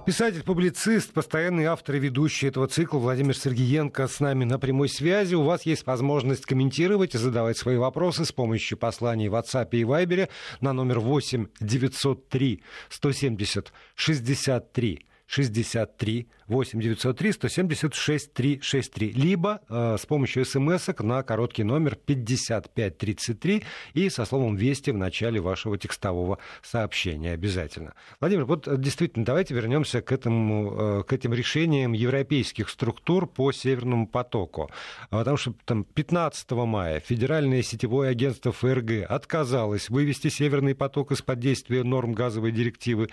Писатель-публицист, 0.06 1.12
постоянный 1.12 1.66
автор 1.66 1.96
и 1.96 2.00
ведущий 2.00 2.48
этого 2.48 2.68
цикла 2.68 3.00
Владимир 3.00 3.36
Сергеенко 3.36 4.08
с 4.08 4.20
нами 4.20 4.46
на 4.46 4.58
прямой 4.58 4.88
связи. 4.88 5.36
У 5.36 5.44
вас 5.44 5.66
есть 5.66 5.86
возможность 5.86 6.46
комментировать 6.46 7.14
и 7.14 7.18
задавать 7.18 7.58
свои 7.58 7.76
вопросы 7.76 8.24
с 8.24 8.32
помощью 8.32 8.78
посланий 8.78 9.28
в 9.28 9.36
WhatsApp 9.36 9.70
и 9.72 9.84
Viber 9.84 10.30
на 10.62 10.72
номер 10.72 11.00
8 11.00 11.48
903 11.60 12.64
170 12.90 13.74
63 13.96 15.06
63 15.28 16.28
8 16.50 16.82
903 16.82 17.32
176 17.34 18.34
363, 18.34 19.12
либо 19.12 19.62
э, 19.70 19.98
с 20.00 20.06
помощью 20.06 20.46
смс 20.46 20.90
на 21.00 21.22
короткий 21.22 21.64
номер 21.64 21.96
5533 21.96 23.64
и 23.94 24.10
со 24.10 24.26
словом 24.26 24.56
«Вести» 24.56 24.90
в 24.90 24.98
начале 24.98 25.40
вашего 25.40 25.78
текстового 25.78 26.40
сообщения 26.64 27.34
обязательно. 27.34 27.94
Владимир, 28.20 28.46
вот 28.46 28.68
э, 28.68 28.78
действительно, 28.78 29.26
давайте 29.26 29.54
вернемся 29.54 30.02
к, 30.02 30.12
этому, 30.12 31.00
э, 31.00 31.04
к 31.04 31.14
этим 31.14 31.34
решениям 31.34 31.94
европейских 31.94 32.70
структур 32.70 33.28
по 33.28 33.52
Северному 33.52 34.08
потоку. 34.08 34.72
Потому 35.12 35.38
что 35.38 35.54
там 35.66 35.84
15 35.84 36.52
мая 36.52 37.00
Федеральное 37.00 37.62
сетевое 37.62 38.10
агентство 38.10 38.52
ФРГ 38.52 39.06
отказалось 39.08 39.90
вывести 39.90 40.30
Северный 40.30 40.74
поток 40.74 41.12
из-под 41.12 41.40
действия 41.40 41.84
норм 41.84 42.14
газовой 42.14 42.52
директивы. 42.52 43.10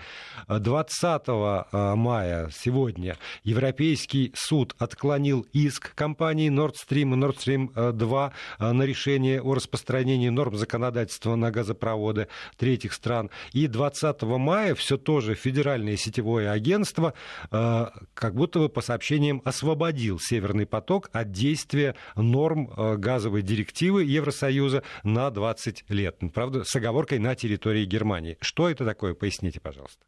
20 0.47 1.23
э, 1.27 1.95
мая, 1.95 2.49
сегодня, 2.51 3.15
Европейский 3.43 4.31
суд 4.35 4.75
отклонил 4.77 5.45
иск 5.53 5.93
компании 5.95 6.49
Nord 6.49 6.73
Stream 6.73 7.13
и 7.13 7.17
Nord 7.17 7.37
Stream 7.37 7.91
2 7.93 8.33
э, 8.59 8.71
на 8.71 8.83
решение 8.83 9.41
о 9.41 9.53
распространении 9.53 10.29
норм 10.29 10.55
законодательства 10.55 11.35
на 11.35 11.51
газопроводы 11.51 12.27
третьих 12.57 12.93
стран. 12.93 13.29
И 13.53 13.67
20 13.67 14.21
мая 14.23 14.75
все 14.75 14.97
тоже 14.97 15.35
Федеральное 15.35 15.97
сетевое 15.97 16.51
агентство 16.51 17.13
э, 17.51 17.85
как 18.13 18.35
будто 18.35 18.59
бы 18.59 18.69
по 18.69 18.81
сообщениям 18.81 19.41
освободил 19.45 20.19
Северный 20.19 20.65
поток 20.65 21.09
от 21.13 21.31
действия 21.31 21.95
норм 22.15 22.71
э, 22.75 22.97
газовой 22.97 23.41
директивы 23.41 24.03
Евросоюза 24.03 24.83
на 25.03 25.29
20 25.29 25.85
лет. 25.89 26.17
Правда, 26.33 26.63
с 26.63 26.75
оговоркой 26.75 27.19
на 27.19 27.35
территории 27.35 27.85
Германии. 27.85 28.37
Что 28.41 28.69
это 28.69 28.85
такое? 28.85 29.13
Поясните, 29.13 29.59
пожалуйста. 29.59 30.03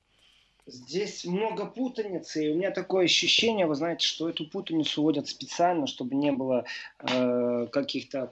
Здесь 0.71 1.25
много 1.25 1.65
путаницы, 1.65 2.45
и 2.45 2.51
у 2.51 2.55
меня 2.55 2.69
такое 2.69 3.05
ощущение, 3.05 3.65
вы 3.65 3.73
знаете, 3.73 4.05
что 4.05 4.29
эту 4.29 4.47
путаницу 4.47 5.01
вводят 5.01 5.27
специально, 5.27 5.88
чтобы 5.88 6.15
не 6.15 6.32
было 6.32 6.63
э, 6.99 7.67
каких-то, 7.71 8.32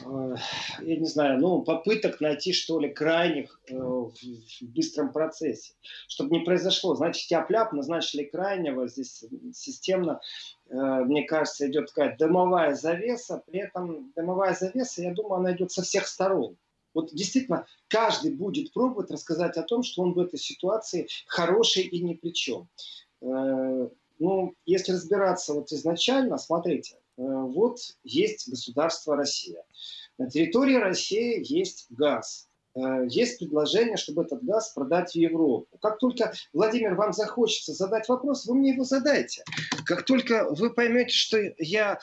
э, 0.00 0.34
я 0.82 0.96
не 0.96 1.06
знаю, 1.06 1.40
ну, 1.40 1.62
попыток 1.62 2.20
найти, 2.20 2.52
что 2.52 2.78
ли, 2.78 2.90
крайних 2.90 3.60
э, 3.66 3.74
в, 3.76 4.12
в 4.12 4.62
быстром 4.62 5.12
процессе. 5.12 5.72
Чтобы 6.06 6.38
не 6.38 6.44
произошло, 6.44 6.94
значит, 6.94 7.26
тяп-ляп, 7.26 7.72
назначили 7.72 8.22
крайнего, 8.22 8.86
здесь 8.86 9.24
системно, 9.52 10.20
э, 10.68 10.74
мне 10.76 11.24
кажется, 11.24 11.68
идет 11.68 11.88
такая 11.88 12.16
дымовая 12.16 12.74
завеса, 12.74 13.42
при 13.48 13.60
этом 13.60 14.12
дымовая 14.14 14.54
завеса, 14.54 15.02
я 15.02 15.12
думаю, 15.12 15.40
она 15.40 15.52
идет 15.52 15.72
со 15.72 15.82
всех 15.82 16.06
сторон. 16.06 16.56
Вот 16.94 17.12
действительно, 17.12 17.66
каждый 17.88 18.32
будет 18.32 18.72
пробовать 18.72 19.10
рассказать 19.10 19.56
о 19.56 19.62
том, 19.62 19.82
что 19.82 20.02
он 20.02 20.14
в 20.14 20.18
этой 20.18 20.38
ситуации 20.38 21.08
хороший 21.26 21.82
и 21.82 22.00
ни 22.02 22.14
при 22.14 22.30
чем. 22.30 22.68
Э, 23.20 23.88
ну, 24.18 24.54
если 24.64 24.92
разбираться 24.92 25.54
вот 25.54 25.72
изначально, 25.72 26.38
смотрите, 26.38 26.94
э, 26.94 27.22
вот 27.22 27.78
есть 28.04 28.48
государство 28.48 29.16
Россия. 29.16 29.64
На 30.18 30.30
территории 30.30 30.76
России 30.76 31.42
есть 31.44 31.86
газ. 31.90 32.48
Э, 32.76 33.06
есть 33.08 33.38
предложение, 33.38 33.96
чтобы 33.96 34.22
этот 34.22 34.44
газ 34.44 34.72
продать 34.72 35.12
в 35.12 35.16
Европу. 35.16 35.66
Как 35.80 35.98
только, 35.98 36.32
Владимир, 36.52 36.94
вам 36.94 37.12
захочется 37.12 37.72
задать 37.72 38.08
вопрос, 38.08 38.46
вы 38.46 38.54
мне 38.54 38.72
его 38.72 38.84
задайте. 38.84 39.44
Как 39.84 40.04
только 40.04 40.46
вы 40.50 40.70
поймете, 40.70 41.12
что 41.12 41.38
я 41.58 41.98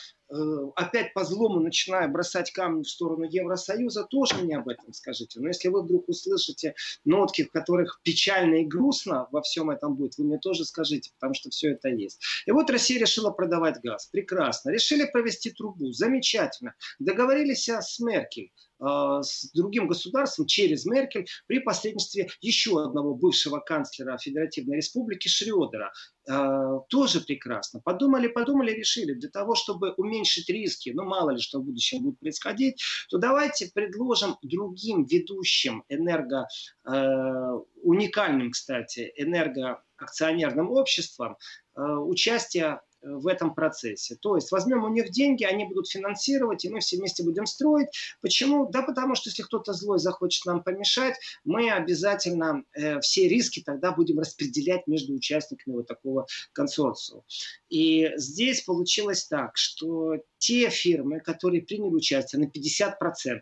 опять 0.75 1.13
по 1.13 1.23
злому 1.23 1.59
начинаю 1.59 2.11
бросать 2.11 2.51
камни 2.51 2.83
в 2.83 2.89
сторону 2.89 3.23
Евросоюза, 3.23 4.05
тоже 4.05 4.35
мне 4.35 4.57
об 4.57 4.69
этом 4.69 4.93
скажите. 4.93 5.39
Но 5.39 5.47
если 5.47 5.67
вы 5.67 5.83
вдруг 5.83 6.07
услышите 6.07 6.75
нотки, 7.03 7.43
в 7.43 7.51
которых 7.51 7.99
печально 8.03 8.61
и 8.61 8.65
грустно 8.65 9.27
во 9.31 9.41
всем 9.41 9.69
этом 9.69 9.95
будет, 9.95 10.17
вы 10.17 10.25
мне 10.25 10.37
тоже 10.37 10.65
скажите, 10.65 11.11
потому 11.19 11.33
что 11.33 11.49
все 11.49 11.71
это 11.71 11.89
есть. 11.89 12.21
И 12.45 12.51
вот 12.51 12.69
Россия 12.69 12.99
решила 12.99 13.31
продавать 13.31 13.81
газ. 13.81 14.07
Прекрасно. 14.07 14.69
Решили 14.69 15.05
провести 15.05 15.51
трубу. 15.51 15.91
Замечательно. 15.91 16.75
Договорились 16.99 17.67
с 17.67 17.99
Меркель 17.99 18.51
э, 18.79 18.85
с 19.21 19.51
другим 19.53 19.87
государством 19.87 20.47
через 20.47 20.85
Меркель 20.85 21.27
при 21.47 21.59
посредничестве 21.59 22.29
еще 22.41 22.83
одного 22.83 23.15
бывшего 23.15 23.59
канцлера 23.59 24.17
Федеративной 24.17 24.77
Республики 24.77 25.27
Шредера. 25.27 25.91
Э, 26.29 26.79
тоже 26.89 27.21
прекрасно. 27.21 27.79
Подумали, 27.79 28.27
подумали, 28.27 28.71
решили, 28.71 29.13
для 29.13 29.29
того, 29.29 29.55
чтобы 29.55 29.93
уменьшить 29.97 30.49
риски, 30.49 30.91
ну 30.91 31.03
мало 31.03 31.31
ли 31.31 31.39
что 31.39 31.59
в 31.59 31.63
будущем 31.63 32.03
будет 32.03 32.19
происходить, 32.19 32.81
то 33.09 33.17
давайте 33.17 33.71
предложим 33.73 34.37
другим 34.43 35.03
ведущим 35.05 35.83
энерго, 35.89 36.47
э, 36.85 37.59
уникальным, 37.81 38.51
кстати, 38.51 39.11
энергоакционерным 39.15 40.69
обществам 40.71 41.37
э, 41.75 41.81
участие 41.81 42.81
в 43.01 43.27
этом 43.27 43.53
процессе. 43.53 44.15
То 44.15 44.35
есть 44.35 44.51
возьмем 44.51 44.83
у 44.83 44.89
них 44.89 45.09
деньги, 45.11 45.43
они 45.43 45.65
будут 45.65 45.89
финансировать, 45.89 46.65
и 46.65 46.69
мы 46.69 46.79
все 46.79 46.97
вместе 46.97 47.23
будем 47.23 47.45
строить. 47.45 47.87
Почему? 48.21 48.69
Да 48.69 48.81
потому 48.81 49.15
что 49.15 49.29
если 49.29 49.43
кто-то 49.43 49.73
злой 49.73 49.99
захочет 49.99 50.45
нам 50.45 50.63
помешать, 50.63 51.15
мы 51.43 51.71
обязательно 51.71 52.63
э, 52.73 52.99
все 52.99 53.27
риски 53.27 53.61
тогда 53.61 53.91
будем 53.91 54.19
распределять 54.19 54.87
между 54.87 55.13
участниками 55.13 55.75
вот 55.75 55.87
такого 55.87 56.27
консорциума. 56.53 57.23
И 57.69 58.11
здесь 58.17 58.61
получилось 58.61 59.25
так, 59.25 59.57
что 59.57 60.17
те 60.37 60.69
фирмы, 60.69 61.19
которые 61.19 61.61
приняли 61.61 61.95
участие 61.95 62.41
на 62.41 62.45
50%, 62.45 63.39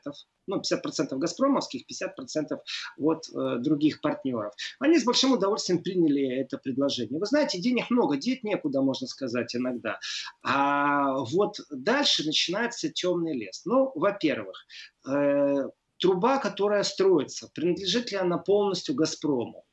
ну, 0.49 0.61
50% 0.61 1.17
газпромовских, 1.17 1.83
50% 1.83 2.59
от 2.97 3.29
э, 3.29 3.57
других 3.59 4.01
партнеров. 4.01 4.53
Они 4.79 4.99
с 4.99 5.05
большим 5.05 5.33
удовольствием 5.33 5.81
приняли 5.81 6.41
это 6.41 6.57
предложение. 6.57 7.19
Вы 7.19 7.25
знаете, 7.25 7.59
денег 7.59 7.89
много, 7.89 8.17
деть 8.17 8.43
некуда, 8.43 8.81
можно 8.81 9.07
сказать, 9.07 9.55
иногда. 9.55 9.99
А 10.43 11.19
вот 11.19 11.59
дальше 11.69 12.25
начинается 12.25 12.89
темный 12.89 13.37
лес. 13.37 13.61
Ну, 13.65 13.91
во-первых, 13.95 14.65
э, 15.07 15.69
труба, 15.97 16.37
которая 16.39 16.83
строится, 16.83 17.49
принадлежит 17.53 18.11
ли 18.11 18.17
она 18.17 18.37
полностью 18.37 18.95
«Газпрому»? 18.95 19.65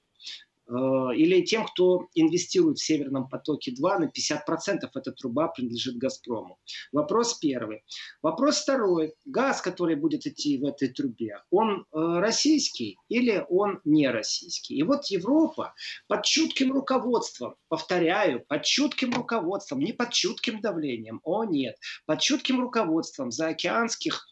Э, 0.68 1.14
или 1.14 1.42
тем, 1.42 1.64
кто 1.66 2.09
инвестирует 2.14 2.79
в 2.79 2.85
Северном 2.85 3.29
потоке-2, 3.29 3.98
на 3.98 4.05
50% 4.07 4.88
эта 4.94 5.12
труба 5.12 5.48
принадлежит 5.48 5.96
«Газпрому». 5.96 6.59
Вопрос 6.92 7.35
первый. 7.35 7.85
Вопрос 8.22 8.62
второй. 8.62 9.14
Газ, 9.24 9.62
который 9.62 9.96
будет 9.96 10.26
идти 10.26 10.59
в 10.59 10.64
этой 10.64 10.88
трубе, 10.88 11.38
он 11.50 11.81
э, 11.81 11.85
российский 11.92 12.98
или 13.09 13.44
он 13.48 13.81
не 13.85 14.09
российский? 14.09 14.76
И 14.76 14.83
вот 14.83 15.07
Европа 15.07 15.74
под 16.09 16.24
чутким 16.24 16.72
руководством, 16.72 17.55
повторяю, 17.68 18.44
под 18.48 18.64
чутким 18.64 19.12
руководством, 19.12 19.79
не 19.79 19.92
под 19.92 20.11
чутким 20.11 20.61
давлением, 20.61 21.20
о 21.22 21.44
нет, 21.44 21.76
под 22.07 22.20
чутким 22.20 22.61
руководством 22.61 23.31
заокеанских 23.31 24.26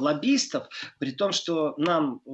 лоббистов, 0.00 0.68
при 0.98 1.12
том, 1.12 1.32
что 1.32 1.74
нам 1.76 2.20
э, 2.24 2.30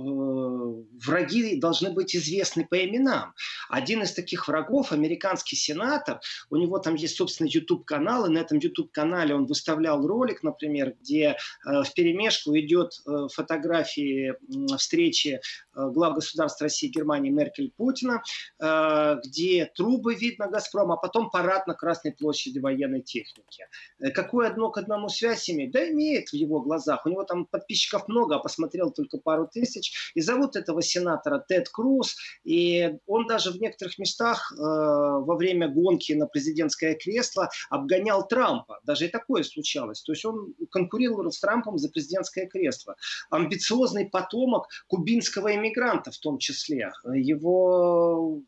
враги 1.04 1.58
должны 1.60 1.90
быть 1.90 2.14
известны 2.16 2.66
по 2.66 2.84
именам. 2.84 3.34
Один 3.68 4.02
из 4.02 4.12
таких 4.12 4.48
врагов, 4.48 4.92
американский 4.92 5.56
сенатор, 5.56 6.20
у 6.50 6.56
него 6.56 6.78
там 6.78 6.94
есть 6.94 7.16
собственный 7.16 7.50
YouTube-канал, 7.50 8.26
и 8.26 8.30
на 8.30 8.38
этом 8.38 8.58
YouTube-канале 8.58 9.34
он 9.34 9.46
выставлял 9.46 10.06
ролик, 10.06 10.42
например, 10.42 10.94
где 11.00 11.36
э, 11.66 11.82
в 11.82 11.92
перемешку 11.94 12.56
идет 12.58 12.92
э, 13.06 13.28
фотографии 13.32 14.30
э, 14.32 14.76
встречи 14.76 15.40
э, 15.74 15.90
глав 15.90 16.14
государств 16.14 16.60
России, 16.62 16.88
Германии, 16.88 17.30
Меркель, 17.30 17.72
Путина, 17.76 18.22
э, 18.60 19.16
где 19.24 19.70
трубы 19.74 20.14
видно 20.14 20.48
Газпром, 20.48 20.92
а 20.92 20.96
потом 20.96 21.30
парад 21.30 21.66
на 21.66 21.74
Красной 21.74 22.12
площади 22.12 22.58
военной 22.58 23.02
техники. 23.02 23.66
Э, 24.00 24.10
какую 24.10 24.46
одно 24.46 24.70
к 24.70 24.78
одному 24.78 25.08
связь 25.08 25.48
имеет? 25.50 25.72
Да 25.72 25.88
имеет 25.88 26.28
в 26.30 26.34
его 26.34 26.60
глазах. 26.60 27.06
У 27.06 27.08
него 27.08 27.24
там 27.24 27.46
подписчиков 27.54 28.08
много, 28.08 28.34
а 28.34 28.38
посмотрел 28.40 28.90
только 28.90 29.18
пару 29.18 29.46
тысяч. 29.46 30.12
И 30.14 30.20
зовут 30.20 30.56
этого 30.56 30.82
сенатора 30.82 31.38
Тед 31.38 31.68
Круз. 31.68 32.16
И 32.42 32.98
он 33.06 33.28
даже 33.28 33.52
в 33.52 33.60
некоторых 33.60 33.96
местах 33.98 34.52
э, 34.52 34.56
во 34.58 35.36
время 35.36 35.68
гонки 35.68 36.12
на 36.14 36.26
президентское 36.26 36.96
кресло 36.96 37.48
обгонял 37.70 38.26
Трампа. 38.26 38.80
Даже 38.82 39.06
и 39.06 39.08
такое 39.08 39.44
случалось. 39.44 40.02
То 40.02 40.12
есть 40.12 40.24
он 40.24 40.54
конкурировал 40.72 41.30
с 41.30 41.38
Трампом 41.38 41.78
за 41.78 41.90
президентское 41.90 42.48
кресло. 42.48 42.96
Амбициозный 43.30 44.06
потомок 44.06 44.66
кубинского 44.88 45.54
иммигранта 45.54 46.10
в 46.10 46.18
том 46.18 46.38
числе. 46.38 46.90
Его 47.04 48.42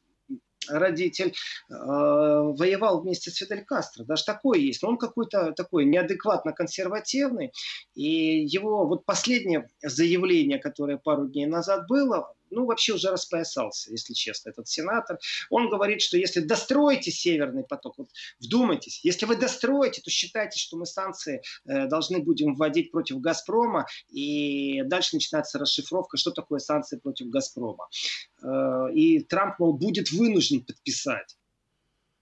родитель 0.69 1.29
э, 1.29 1.75
воевал 1.75 3.03
вместе 3.03 3.31
с 3.31 3.37
Фидель 3.37 3.65
Кастро. 3.65 4.05
Даже 4.05 4.25
такое 4.25 4.59
есть. 4.59 4.83
Но 4.83 4.91
он 4.91 4.99
какой-то 4.99 5.53
такой 5.53 5.85
неадекватно 5.85 6.53
консервативный. 6.53 7.53
И 7.95 8.45
его 8.45 8.87
вот 8.87 9.05
последнее 9.05 9.69
заявление, 9.83 10.59
которое 10.59 10.99
пару 10.99 11.29
дней 11.29 11.47
назад 11.47 11.87
было, 11.89 12.35
ну, 12.51 12.67
вообще 12.67 12.95
уже 12.95 13.11
распоясался, 13.11 13.91
если 13.91 14.13
честно, 14.13 14.51
этот 14.51 14.69
сенатор. 14.69 15.19
Он 15.51 15.69
говорит, 15.69 16.01
что 16.01 16.17
если 16.17 16.41
достроите 16.41 17.11
Северный 17.11 17.65
поток, 17.65 17.95
вот 17.99 18.11
вдумайтесь, 18.41 19.01
если 19.03 19.27
вы 19.27 19.37
достроите, 19.37 20.01
то 20.03 20.11
считайте, 20.11 20.59
что 20.59 20.77
мы 20.77 20.87
санкции 20.87 21.43
э, 21.65 21.87
должны 21.87 22.21
будем 22.21 22.55
вводить 22.55 22.91
против 22.91 23.21
«Газпрома», 23.21 23.87
и 24.09 24.83
дальше 24.83 25.17
начинается 25.17 25.59
расшифровка, 25.59 26.17
что 26.17 26.31
такое 26.31 26.59
санкции 26.59 26.99
против 26.99 27.29
«Газпрома». 27.29 27.89
Э, 28.43 28.93
и 28.93 29.21
Трамп, 29.21 29.59
мол, 29.59 29.73
будет 29.73 30.11
вынужден 30.13 30.65
подписать. 30.65 31.37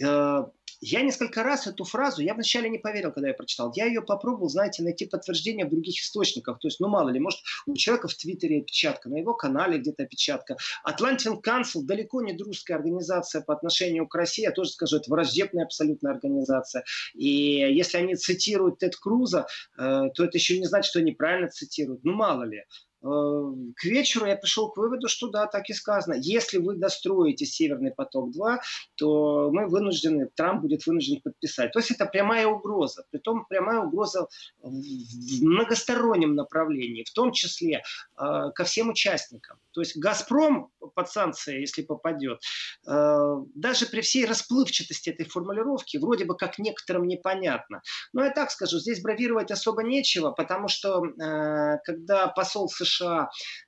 Э, 0.02 0.44
я 0.87 1.03
несколько 1.03 1.42
раз 1.42 1.66
эту 1.66 1.85
фразу, 1.85 2.20
я 2.20 2.35
вначале 2.35 2.68
не 2.68 2.79
поверил, 2.79 3.11
когда 3.11 3.29
я 3.29 3.35
прочитал. 3.35 3.73
Я 3.75 3.87
ее 3.87 4.03
попробовал, 4.03 4.49
знаете, 4.49 4.83
найти 4.83 5.07
подтверждение 5.07 5.64
в 5.64 5.70
других 5.70 6.01
источниках. 6.01 6.59
То 6.59 6.68
есть, 6.68 6.79
ну 6.79 6.88
мало 6.88 7.09
ли, 7.09 7.20
может, 7.20 7.40
у 7.66 7.75
человека 7.75 8.09
в 8.09 8.14
Твиттере 8.14 8.61
опечатка, 8.61 9.09
на 9.09 9.16
его 9.16 9.35
канале 9.35 9.79
где-то 9.79 10.03
опечатка. 10.03 10.57
Atlantic 10.87 11.42
Council 11.42 11.83
далеко 11.83 12.20
не 12.20 12.35
дружеская 12.35 12.77
организация 12.77 13.40
по 13.40 13.55
отношению 13.55 14.07
к 14.07 14.14
России. 14.14 14.42
Я 14.42 14.51
тоже 14.51 14.70
скажу, 14.70 14.99
это 14.99 15.11
враждебная 15.11 15.64
абсолютная 15.64 16.12
организация. 16.12 16.85
И 17.14 17.29
если 17.29 17.99
они 17.99 18.14
цитируют 18.14 18.79
Тед 18.79 18.97
Круза, 18.97 19.47
э, 19.79 20.11
то 20.14 20.25
это 20.25 20.37
еще 20.37 20.59
не 20.59 20.66
значит, 20.66 20.90
что 20.90 20.99
они 20.99 21.12
правильно 21.12 21.49
цитируют. 21.49 22.05
Ну 22.05 22.12
мало 22.12 22.42
ли. 22.42 22.62
Э, 23.04 23.52
к 23.76 23.84
вечеру 23.84 24.26
я 24.26 24.36
пришел 24.36 24.70
к 24.70 24.76
выводу, 24.76 25.08
что 25.08 25.28
да, 25.28 25.46
так 25.46 25.68
и 25.68 25.74
сказано. 25.74 26.14
Если 26.14 26.58
вы 26.58 26.76
достроите 26.76 27.44
Северный 27.44 27.92
поток-2, 27.92 28.58
то 28.94 29.50
мы 29.52 29.68
вынуждены, 29.68 30.30
Трамп 30.34 30.62
будет 30.62 30.86
вынужден 30.86 31.20
подписать. 31.20 31.72
То 31.72 31.80
есть 31.80 31.90
это 31.90 32.06
прямая 32.06 32.46
угроза. 32.46 33.04
Притом 33.10 33.44
прямая 33.44 33.80
угроза 33.80 34.26
в 34.62 35.42
многостороннем 35.42 36.34
направлении, 36.34 37.04
в 37.04 37.12
том 37.12 37.32
числе 37.32 37.82
э, 38.16 38.50
ко 38.54 38.64
всем 38.64 38.88
участникам. 38.88 39.58
То 39.72 39.80
есть 39.80 39.96
«Газпром» 39.96 40.70
под 40.94 41.10
санкции, 41.10 41.60
если 41.60 41.82
попадет, 41.82 42.40
э, 42.86 43.36
даже 43.54 43.86
при 43.86 44.00
всей 44.00 44.24
расплывчатости 44.24 45.10
этой 45.10 45.26
формулировки, 45.26 45.98
вроде 45.98 46.24
бы 46.24 46.36
как 46.36 46.58
некоторым 46.58 47.06
непонятно. 47.06 47.82
Но 48.12 48.24
я 48.24 48.30
так 48.30 48.50
скажу, 48.50 48.78
здесь 48.78 49.02
бравировать 49.02 49.50
особо 49.50 49.82
нечего, 49.82 50.30
потому 50.30 50.68
что 50.68 51.04
э, 51.04 51.78
когда 51.84 52.28
посол 52.28 52.68
США 52.68 52.93
э, 53.00 53.26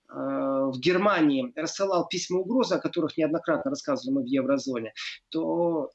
в 0.08 0.78
Германии 0.78 1.52
рассылал 1.56 2.08
письма 2.08 2.40
угрозы, 2.40 2.74
о 2.74 2.80
которых 2.80 3.16
неоднократно 3.16 3.70
рассказывали 3.70 4.14
мы 4.14 4.22
в 4.22 4.26
еврозоне, 4.26 4.92
то 5.30 5.90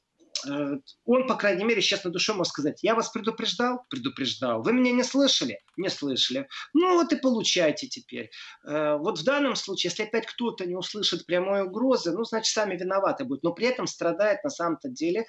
Э, 0.46 0.76
он, 1.04 1.26
по 1.26 1.34
крайней 1.34 1.64
мере, 1.64 1.80
сейчас 1.80 2.04
на 2.04 2.10
душе 2.10 2.32
может 2.32 2.52
сказать, 2.52 2.82
я 2.82 2.94
вас 2.94 3.10
предупреждал? 3.10 3.84
Предупреждал. 3.88 4.62
Вы 4.62 4.72
меня 4.72 4.92
не 4.92 5.02
слышали? 5.02 5.60
Не 5.76 5.88
слышали. 5.88 6.48
Ну 6.74 6.94
вот 6.96 7.12
и 7.12 7.16
получайте 7.16 7.88
теперь. 7.88 8.30
Э, 8.66 8.96
вот 8.96 9.18
в 9.18 9.24
данном 9.24 9.56
случае, 9.56 9.90
если 9.90 10.04
опять 10.04 10.26
кто-то 10.26 10.64
не 10.66 10.76
услышит 10.76 11.26
прямой 11.26 11.62
угрозы, 11.62 12.12
ну, 12.12 12.24
значит, 12.24 12.52
сами 12.52 12.76
виноваты 12.76 13.24
будут. 13.24 13.42
Но 13.42 13.52
при 13.52 13.66
этом 13.66 13.86
страдает 13.86 14.42
на 14.44 14.50
самом-то 14.50 14.88
деле 14.88 15.26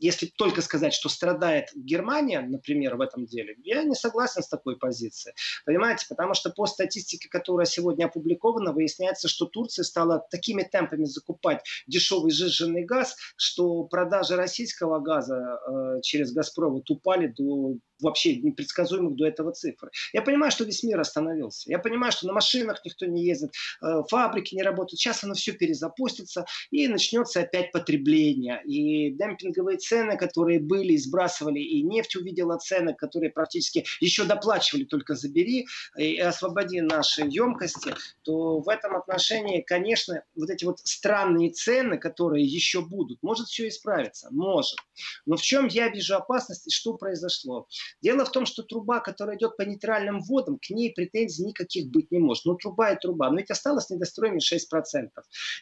если 0.00 0.26
только 0.26 0.62
сказать, 0.62 0.94
что 0.94 1.08
страдает 1.08 1.68
Германия, 1.74 2.40
например, 2.40 2.96
в 2.96 3.00
этом 3.00 3.26
деле, 3.26 3.54
я 3.62 3.84
не 3.84 3.94
согласен 3.94 4.42
с 4.42 4.48
такой 4.48 4.76
позицией. 4.76 5.34
Понимаете, 5.64 6.06
потому 6.08 6.34
что 6.34 6.50
по 6.50 6.66
статистике, 6.66 7.28
которая 7.28 7.66
сегодня 7.66 8.06
опубликована, 8.06 8.72
выясняется, 8.72 9.28
что 9.28 9.46
Турция 9.46 9.84
стала 9.84 10.26
такими 10.30 10.62
темпами 10.62 11.04
закупать 11.04 11.62
дешевый 11.86 12.30
сжиженный 12.30 12.84
газ, 12.84 13.16
что 13.36 13.84
продажи 13.84 14.36
российского 14.36 15.00
газа 15.00 15.36
э, 15.36 16.00
через 16.02 16.32
«Газпровод» 16.32 16.90
упали 16.90 17.26
до 17.26 17.76
вообще 18.00 18.36
непредсказуемых 18.36 19.16
до 19.16 19.26
этого 19.26 19.52
цифр. 19.52 19.90
Я 20.12 20.22
понимаю, 20.22 20.52
что 20.52 20.64
весь 20.64 20.82
мир 20.82 21.00
остановился. 21.00 21.70
Я 21.70 21.78
понимаю, 21.78 22.12
что 22.12 22.26
на 22.26 22.32
машинах 22.32 22.80
никто 22.84 23.06
не 23.06 23.24
ездит, 23.24 23.52
э, 23.82 24.02
фабрики 24.08 24.54
не 24.54 24.62
работают. 24.62 25.00
Сейчас 25.00 25.24
оно 25.24 25.34
все 25.34 25.52
перезапустится 25.52 26.46
и 26.70 26.88
начнется 26.88 27.40
опять 27.40 27.72
потребление. 27.72 28.62
И 28.64 29.10
демпинговые 29.10 29.78
цены, 29.78 30.16
которые 30.16 30.60
были, 30.60 30.96
сбрасывали, 30.96 31.60
и 31.60 31.82
нефть 31.82 32.16
увидела 32.16 32.58
цены, 32.58 32.94
которые 32.94 33.30
практически 33.30 33.84
еще 34.00 34.24
доплачивали, 34.24 34.84
только 34.84 35.14
забери 35.14 35.66
и 35.96 36.18
освободи 36.18 36.80
наши 36.80 37.22
емкости, 37.22 37.94
то 38.22 38.60
в 38.60 38.68
этом 38.68 38.96
отношении, 38.96 39.60
конечно, 39.60 40.22
вот 40.34 40.50
эти 40.50 40.64
вот 40.64 40.80
странные 40.84 41.50
цены, 41.50 41.98
которые 41.98 42.44
еще 42.44 42.80
будут, 42.80 43.22
может 43.22 43.48
все 43.48 43.68
исправиться, 43.68 44.28
может. 44.30 44.78
Но 45.26 45.36
в 45.36 45.42
чем 45.42 45.66
я 45.66 45.88
вижу 45.88 46.16
опасность 46.16 46.66
и 46.66 46.70
что 46.70 46.94
произошло? 46.94 47.66
Дело 48.02 48.24
в 48.24 48.32
том, 48.32 48.46
что 48.46 48.62
труба, 48.62 49.00
которая 49.00 49.36
идет 49.36 49.56
по 49.56 49.62
нейтральным 49.62 50.20
водам, 50.20 50.58
к 50.58 50.70
ней 50.70 50.92
претензий 50.92 51.44
никаких 51.44 51.90
быть 51.90 52.10
не 52.10 52.18
может. 52.18 52.44
Ну, 52.44 52.56
труба 52.56 52.90
и 52.90 52.98
труба. 52.98 53.30
Но 53.30 53.38
ведь 53.38 53.50
осталось 53.50 53.90
недостроенными 53.90 54.40
6%. 54.40 55.08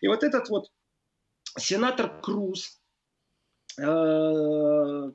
И 0.01 0.09
вот 0.09 0.23
этот 0.23 0.49
вот 0.49 0.71
сенатор 1.59 2.21
Круз 2.21 2.81
э, 3.79 5.13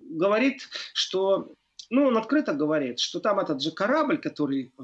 говорит, 0.00 0.68
что 0.94 1.54
ну, 1.90 2.06
он 2.06 2.16
открыто 2.16 2.52
говорит, 2.52 2.98
что 2.98 3.20
там 3.20 3.40
этот 3.40 3.62
же 3.62 3.70
корабль, 3.70 4.18
который 4.18 4.72
э, 4.78 4.82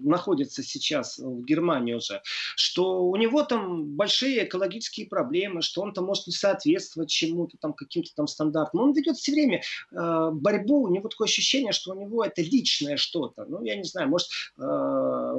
находится 0.00 0.62
сейчас 0.62 1.18
в 1.18 1.44
Германии 1.44 1.94
уже, 1.94 2.22
что 2.56 3.04
у 3.04 3.16
него 3.16 3.42
там 3.42 3.84
большие 3.84 4.44
экологические 4.44 5.06
проблемы, 5.06 5.62
что 5.62 5.82
он 5.82 5.92
там 5.92 6.04
может 6.04 6.26
не 6.26 6.32
соответствовать 6.32 7.10
чему-то 7.10 7.56
там, 7.60 7.74
каким-то 7.74 8.10
там 8.14 8.26
стандартам. 8.26 8.80
Он 8.80 8.92
ведет 8.92 9.16
все 9.16 9.32
время 9.32 9.62
э, 9.92 10.30
борьбу, 10.32 10.82
у 10.82 10.88
него 10.88 11.08
такое 11.08 11.26
ощущение, 11.26 11.72
что 11.72 11.92
у 11.92 12.00
него 12.00 12.24
это 12.24 12.40
личное 12.42 12.96
что-то. 12.96 13.44
Ну, 13.46 13.62
я 13.62 13.76
не 13.76 13.84
знаю, 13.84 14.08
может 14.08 14.28
э, 14.58 14.62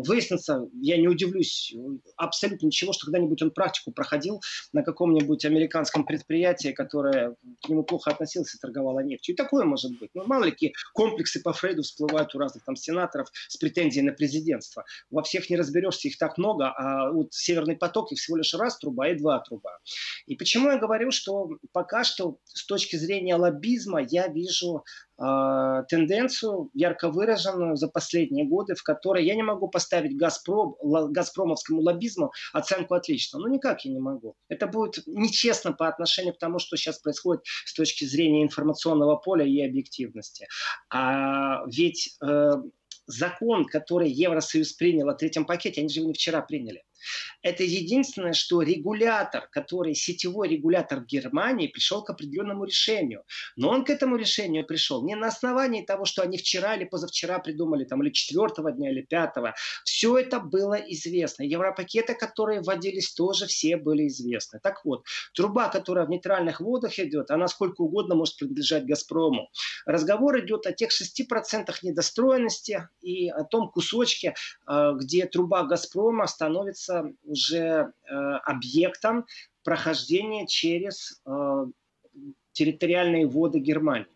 выяснится, 0.06 0.70
я 0.82 0.98
не 0.98 1.08
удивлюсь 1.08 1.74
абсолютно 2.16 2.68
ничего, 2.68 2.94
что 2.94 3.06
когда-нибудь 3.08 3.42
он 3.42 3.52
практику 3.52 3.92
проходил 3.92 4.42
на 4.72 4.84
каком-нибудь 4.84 5.46
американском 5.46 6.06
предприятии, 6.06 6.70
которое 6.70 7.36
к 7.64 7.70
нему 7.70 7.84
плохо 7.84 8.12
относилось 8.12 8.54
и 8.54 8.60
торговало 8.60 9.00
нефтью. 9.00 9.34
И 9.34 9.38
такое 9.38 9.66
может 9.66 9.98
быть. 9.98 10.12
Ну, 10.14 10.26
мало 10.26 10.46
ли 10.46 10.52
комплексы 10.94 11.42
по 11.42 11.54
Фрейду 11.54 11.84
всплывают 11.84 12.34
у 12.36 12.40
разных 12.40 12.64
там 12.64 12.76
сенаторов 12.76 13.30
с 13.48 13.58
претензией 13.58 14.06
на 14.06 14.14
президентство. 14.14 14.86
Во 15.10 15.24
всех 15.24 15.50
не 15.50 15.58
разберешься, 15.58 16.08
их 16.08 16.18
так 16.18 16.38
много, 16.38 16.72
а 16.72 17.12
вот 17.12 17.34
Северный 17.34 17.76
поток 17.76 18.12
и 18.12 18.16
всего 18.16 18.38
лишь 18.38 18.54
раз 18.54 18.78
труба 18.78 19.10
и 19.10 19.18
два 19.18 19.40
труба. 19.40 19.80
И 20.26 20.36
почему 20.36 20.70
я 20.70 20.78
говорю, 20.78 21.12
что 21.12 21.50
пока 21.72 22.04
что 22.04 22.38
с 22.46 22.66
точки 22.66 22.96
зрения 22.96 23.36
лоббизма 23.36 24.02
я 24.02 24.28
вижу 24.28 24.84
тенденцию 25.22 26.72
ярко 26.74 27.10
выраженную 27.10 27.76
за 27.76 27.88
последние 27.88 28.46
годы, 28.46 28.74
в 28.74 28.82
которой 28.82 29.24
я 29.24 29.36
не 29.36 29.44
могу 29.44 29.68
поставить 29.68 30.18
Газпром, 30.18 30.76
газпромовскому 30.82 31.82
лоббизму 31.82 32.32
оценку 32.54 32.96
отлично. 32.96 33.40
Ну 33.40 33.48
никак 33.48 33.86
я 33.86 33.92
не 33.92 34.00
могу. 34.00 34.36
Это 34.50 34.66
будет 34.66 35.06
нечестно 35.06 35.74
по 35.74 35.88
отношению 35.88 36.34
к 36.34 36.40
тому, 36.40 36.58
что 36.58 36.76
сейчас 36.76 37.00
происходит 37.00 37.44
с 37.66 37.74
точки 37.74 38.06
зрения 38.06 38.44
информационного 38.44 39.16
поля 39.16 39.46
и 39.46 39.62
объективности. 39.62 40.48
А 40.90 41.66
ведь 41.68 42.18
э, 42.24 42.52
закон, 43.06 43.66
который 43.66 44.10
Евросоюз 44.10 44.74
принял 44.74 45.10
о 45.10 45.14
третьем 45.14 45.46
пакете, 45.46 45.82
они 45.82 45.90
же 45.90 46.00
его 46.00 46.08
не 46.08 46.14
вчера 46.14 46.42
приняли. 46.42 46.84
Это 47.42 47.64
единственное, 47.64 48.34
что 48.34 48.62
регулятор, 48.62 49.48
который 49.52 49.96
сетевой 49.96 50.50
регулятор 50.50 51.02
в 51.02 51.06
Германии, 51.06 51.68
пришел 51.68 52.04
к 52.04 52.10
определенному 52.10 52.66
решению. 52.66 53.24
Но 53.56 53.70
он 53.70 53.86
к 53.86 53.90
этому 53.90 54.16
решению 54.16 54.66
пришел 54.66 55.04
не 55.06 55.16
на 55.16 55.28
основании 55.28 55.84
того, 55.84 56.06
что 56.06 56.22
они 56.22 56.38
вчера 56.38 56.76
или 56.76 56.86
позавчера 56.86 57.40
придумали, 57.40 57.86
там, 57.86 58.04
или 58.04 58.12
четвертого 58.12 58.72
дня, 58.72 58.92
или 58.92 59.02
пятого. 59.02 59.54
Все 59.84 60.18
это 60.18 60.40
было 60.40 60.76
известно. 60.76 61.44
Европакеты, 61.44 62.14
которые 62.14 62.62
вводились, 62.62 63.14
тоже 63.14 63.48
все 63.48 63.78
были 63.78 64.08
известны. 64.08 64.60
Так 64.62 64.86
вот, 64.86 65.06
труба, 65.34 65.70
которая 65.70 66.06
в 66.06 66.10
нейтральных 66.10 66.62
водах 66.62 67.00
идет, 67.00 67.32
она 67.32 67.48
сколько 67.48 67.82
угодно 67.82 68.16
может 68.16 68.38
принадлежать 68.38 68.86
«Газпрому». 68.86 69.50
Разговор 69.86 70.40
идет 70.40 70.68
о 70.68 70.74
тех 70.74 70.90
6% 70.92 71.72
недостроенности 71.84 72.88
и 73.02 73.30
о 73.30 73.44
том 73.44 73.70
кусочке, 73.70 74.36
э, 74.68 74.92
где 75.00 75.26
труба 75.26 75.64
«Газпрома» 75.64 76.28
становится 76.28 76.91
является 76.92 77.14
уже 77.24 77.94
э, 78.10 78.14
объектом 78.46 79.26
прохождения 79.64 80.48
через 80.48 81.22
э, 81.26 81.66
территориальные 82.52 83.28
воды 83.28 83.60
Германии. 83.60 84.08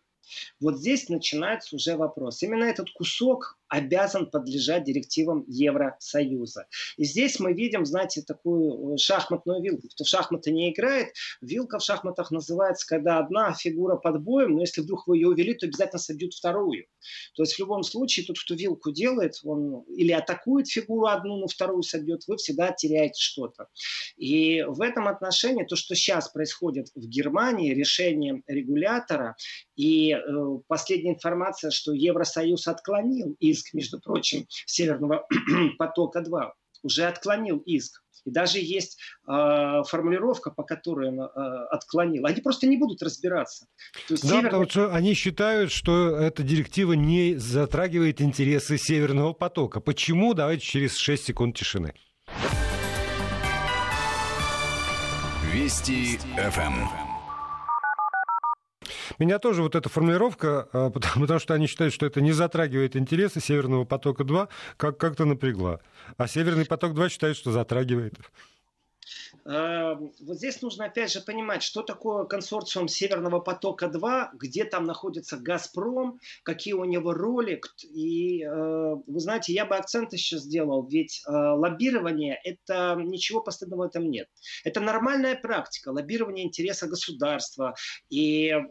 Вот 0.59 0.77
здесь 0.77 1.07
начинается 1.09 1.75
уже 1.75 1.95
вопрос. 1.95 2.41
Именно 2.41 2.63
этот 2.63 2.89
кусок 2.91 3.59
обязан 3.67 4.30
подлежать 4.30 4.84
директивам 4.84 5.43
Евросоюза. 5.47 6.67
И 6.97 7.04
здесь 7.04 7.39
мы 7.39 7.54
видим, 7.54 7.86
знаете, 7.86 8.21
такую 8.21 8.93
э, 8.93 8.97
шахматную 8.97 9.62
вилку. 9.62 9.88
Кто 9.89 10.04
в 10.04 10.08
шахматы 10.08 10.51
не 10.51 10.71
играет, 10.71 11.13
вилка 11.41 11.80
в 11.80 11.84
шахматах 11.84 12.32
называется, 12.32 12.86
когда 12.88 13.19
одна 13.19 13.54
фигура 13.54 13.95
под 13.95 14.21
боем, 14.21 14.56
но 14.56 14.62
если 14.62 14.82
вдруг 14.82 15.08
вы 15.08 15.17
ее 15.17 15.30
увели, 15.30 15.54
то 15.54 15.65
обязательно 15.65 15.99
собьют 15.99 16.34
вторую. 16.34 16.86
То 17.36 17.43
есть 17.43 17.56
в 17.56 17.60
любом 17.60 17.84
случае 17.84 18.25
тот, 18.25 18.39
кто 18.39 18.56
вилку 18.56 18.91
делает, 18.91 19.39
он 19.43 19.84
или 19.95 20.12
атакует 20.12 20.67
фигуру 20.67 21.08
одну, 21.08 21.38
но 21.38 21.47
вторую 21.47 21.84
собьет, 21.84 22.23
вы 22.28 22.38
всегда 22.38 22.71
теряете 22.71 23.19
что-то. 23.19 23.67
И 24.17 24.63
в 24.63 24.82
этом 24.82 25.08
отношении 25.08 25.63
то, 25.63 25.75
что 25.75 25.95
сейчас 25.95 26.30
происходит 26.30 26.88
в 26.95 27.08
Германии, 27.08 27.73
решение 27.73 28.43
регулятора 28.47 29.36
и 29.75 30.12
э, 30.12 30.19
последняя 30.67 31.13
информация, 31.13 31.71
что 31.71 31.93
Евросоюз 31.93 32.67
отклонил 32.67 33.36
и 33.39 33.55
иск, 33.56 33.74
между 33.74 34.00
прочим, 34.00 34.46
Северного 34.65 35.26
потока-2, 35.78 36.52
уже 36.84 37.06
отклонил 37.06 37.58
иск. 37.60 38.02
И 38.26 38.32
даже 38.32 38.58
есть 38.60 38.98
э, 39.28 39.32
формулировка, 39.88 40.50
по 40.50 40.63
которой 40.63 41.10
он 41.10 41.22
э, 41.22 41.65
отклонил. 41.70 42.26
Они 42.26 42.41
просто 42.41 42.65
не 42.65 42.76
будут 42.78 43.04
разбираться. 43.04 43.68
То 44.08 44.13
есть 44.15 44.24
да, 44.24 44.30
северный... 44.30 44.50
потому 44.50 44.70
что 44.70 44.94
они 44.94 45.13
считают, 45.13 45.72
что 45.72 46.18
эта 46.18 46.41
директива 46.41 46.94
не 46.94 47.36
затрагивает 47.36 48.22
интересы 48.22 48.78
Северного 48.78 49.34
потока. 49.34 49.80
Почему? 49.80 50.34
Давайте 50.34 50.65
через 50.65 50.98
6 50.98 51.24
секунд 51.24 51.56
тишины. 51.56 51.94
Вести 55.54 56.18
ФМ. 56.36 57.14
Меня 59.20 59.39
тоже 59.39 59.62
вот 59.62 59.76
эта 59.76 59.89
формулировка, 59.89 60.68
а, 60.74 60.89
потому, 60.91 61.39
что 61.39 61.54
они 61.54 61.68
считают, 61.68 61.94
что 61.94 62.06
это 62.06 62.22
не 62.22 62.32
затрагивает 62.32 62.96
интересы 62.96 63.39
Северного 63.39 63.86
потока-2, 63.86 64.48
как- 64.78 64.98
как-то 64.98 65.26
напрягла. 65.26 65.80
А 66.18 66.28
Северный 66.28 66.65
поток-2 66.65 67.10
считает, 67.10 67.38
что 67.38 67.52
затрагивает. 67.52 68.13
Эм, 69.47 70.12
вот 70.21 70.38
здесь 70.38 70.62
нужно 70.63 70.86
опять 70.86 71.12
же 71.12 71.21
понимать, 71.21 71.62
что 71.62 71.84
такое 71.84 72.25
консорциум 72.25 72.88
Северного 72.88 73.39
потока-2, 73.39 74.29
где 74.34 74.65
там 74.65 74.86
находится 74.86 75.38
Газпром, 75.38 76.19
какие 76.43 76.73
у 76.73 76.84
него 76.84 77.13
роли. 77.13 77.62
И 77.84 78.43
э, 78.43 78.95
вы 79.05 79.19
знаете, 79.19 79.53
я 79.53 79.65
бы 79.65 79.75
акцент 79.75 80.13
еще 80.13 80.38
сделал, 80.38 80.88
ведь 80.88 81.21
э, 81.27 81.31
лоббирование, 81.31 82.39
это 82.43 82.95
ничего 82.97 83.39
постыдного 83.39 83.84
в 83.84 83.88
этом 83.88 84.10
нет. 84.10 84.27
Это 84.63 84.79
нормальная 84.79 85.36
практика, 85.36 85.89
лоббирование 85.89 86.45
интереса 86.45 86.88
государства. 86.88 87.75
И 88.10 88.47
э, 88.47 88.62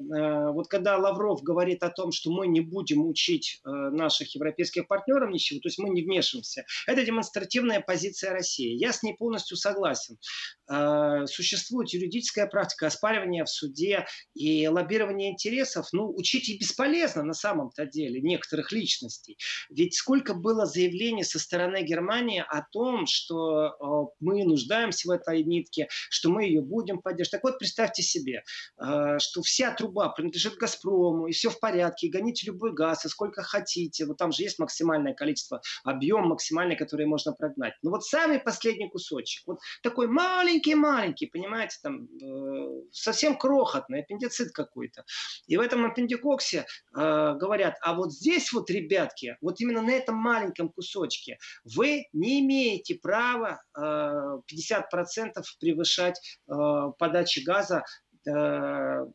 вот 0.50 0.66
когда 0.66 0.98
Лавров 0.98 1.42
говорит 1.42 1.84
о 1.84 1.90
том, 1.90 2.10
что 2.10 2.32
мы 2.32 2.48
не 2.48 2.60
будем 2.60 3.06
учить 3.06 3.60
наших 3.64 4.34
европейских 4.34 4.88
партнеров 4.88 5.30
ничего, 5.30 5.60
то 5.60 5.68
есть 5.68 5.78
мы 5.78 5.90
не 5.90 6.02
вмешиваемся, 6.02 6.64
это 6.86 7.04
демонстративная 7.04 7.80
позиция 7.80 8.32
России. 8.32 8.74
Я 8.74 8.92
с 8.92 9.02
ней 9.02 9.14
полностью 9.14 9.56
согласен. 9.56 10.18
Э, 10.66 11.26
существует 11.26 11.90
юридическая 11.90 12.46
практика 12.46 12.86
оспаривания 12.86 13.44
в 13.44 13.50
суде 13.50 14.06
и 14.34 14.66
лоббирования 14.66 15.30
интересов, 15.30 15.88
ну, 15.92 16.08
учить 16.08 16.48
и 16.48 16.56
бесполезно 16.56 17.22
на 17.22 17.34
самом-то 17.34 17.84
деле 17.84 18.22
некоторых 18.22 18.72
личностей. 18.72 19.36
Ведь 19.68 19.94
сколько 19.94 20.32
было 20.32 20.64
заявлений 20.64 21.24
со 21.24 21.38
стороны 21.38 21.82
Германии 21.82 22.42
о 22.48 22.62
том, 22.72 23.06
что 23.06 23.66
э, 23.66 24.14
мы 24.20 24.44
нуждаемся 24.44 25.08
в 25.08 25.10
этой 25.10 25.44
нитке, 25.44 25.88
что 26.08 26.30
мы 26.30 26.44
ее 26.44 26.62
будем 26.62 27.00
поддерживать. 27.00 27.42
Так 27.42 27.44
вот, 27.44 27.58
представьте 27.58 28.02
себе, 28.02 28.42
э, 28.78 29.18
что 29.18 29.42
вся 29.42 29.74
труба 29.74 30.08
принадлежит 30.08 30.56
«Газпрому», 30.56 31.26
и 31.26 31.32
все 31.32 31.50
в 31.50 31.60
порядке, 31.60 32.06
и 32.06 32.10
гоните 32.10 32.46
любой 32.46 32.72
газ, 32.72 33.04
и 33.04 33.08
сколько 33.08 33.42
хотите. 33.42 34.06
Вот 34.06 34.16
там 34.16 34.32
же 34.32 34.42
есть 34.42 34.58
максимальное 34.58 35.12
количество, 35.12 35.60
объем 35.84 36.28
максимальный, 36.28 36.76
который 36.76 37.04
можно 37.04 37.32
прогнать. 37.32 37.74
Но 37.82 37.90
вот 37.90 38.04
самый 38.04 38.38
последний 38.38 38.88
кусочек, 38.88 39.46
вот 39.46 39.58
такой 39.82 40.08
маленький 40.08 40.53
маленький-маленький, 40.54 41.26
понимаете, 41.26 41.78
там 41.82 42.04
э, 42.04 42.82
совсем 42.92 43.36
крохотный, 43.36 44.00
аппендицит 44.00 44.52
какой-то. 44.52 45.04
И 45.46 45.56
в 45.56 45.60
этом 45.60 45.84
аппендикоксе 45.84 46.58
э, 46.58 46.64
говорят, 46.94 47.76
а 47.82 47.94
вот 47.94 48.12
здесь 48.12 48.52
вот, 48.52 48.70
ребятки, 48.70 49.36
вот 49.40 49.60
именно 49.60 49.82
на 49.82 49.90
этом 49.90 50.16
маленьком 50.16 50.68
кусочке 50.68 51.38
вы 51.64 52.06
не 52.12 52.40
имеете 52.40 52.94
права 52.96 53.62
э, 53.76 53.80
50% 53.80 55.42
превышать 55.60 56.20
э, 56.48 56.52
подачи 56.98 57.40
газа, 57.40 57.84
э, 58.26 59.06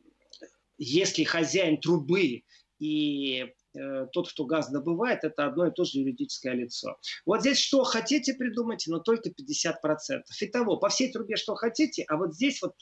если 0.77 1.23
хозяин 1.23 1.79
трубы 1.79 2.43
и 2.79 3.53
тот, 4.11 4.31
кто 4.31 4.45
газ 4.45 4.69
добывает, 4.69 5.23
это 5.23 5.45
одно 5.45 5.67
и 5.67 5.71
то 5.71 5.83
же 5.83 5.99
юридическое 5.99 6.53
лицо. 6.53 6.97
Вот 7.25 7.41
здесь 7.41 7.59
что 7.59 7.83
хотите 7.83 8.33
придумайте, 8.33 8.91
но 8.91 8.99
только 8.99 9.29
50%. 9.29 9.73
Итого, 10.41 10.77
по 10.77 10.89
всей 10.89 11.11
трубе 11.11 11.35
что 11.35 11.55
хотите, 11.55 12.03
а 12.07 12.17
вот 12.17 12.33
здесь 12.33 12.61
вот 12.61 12.73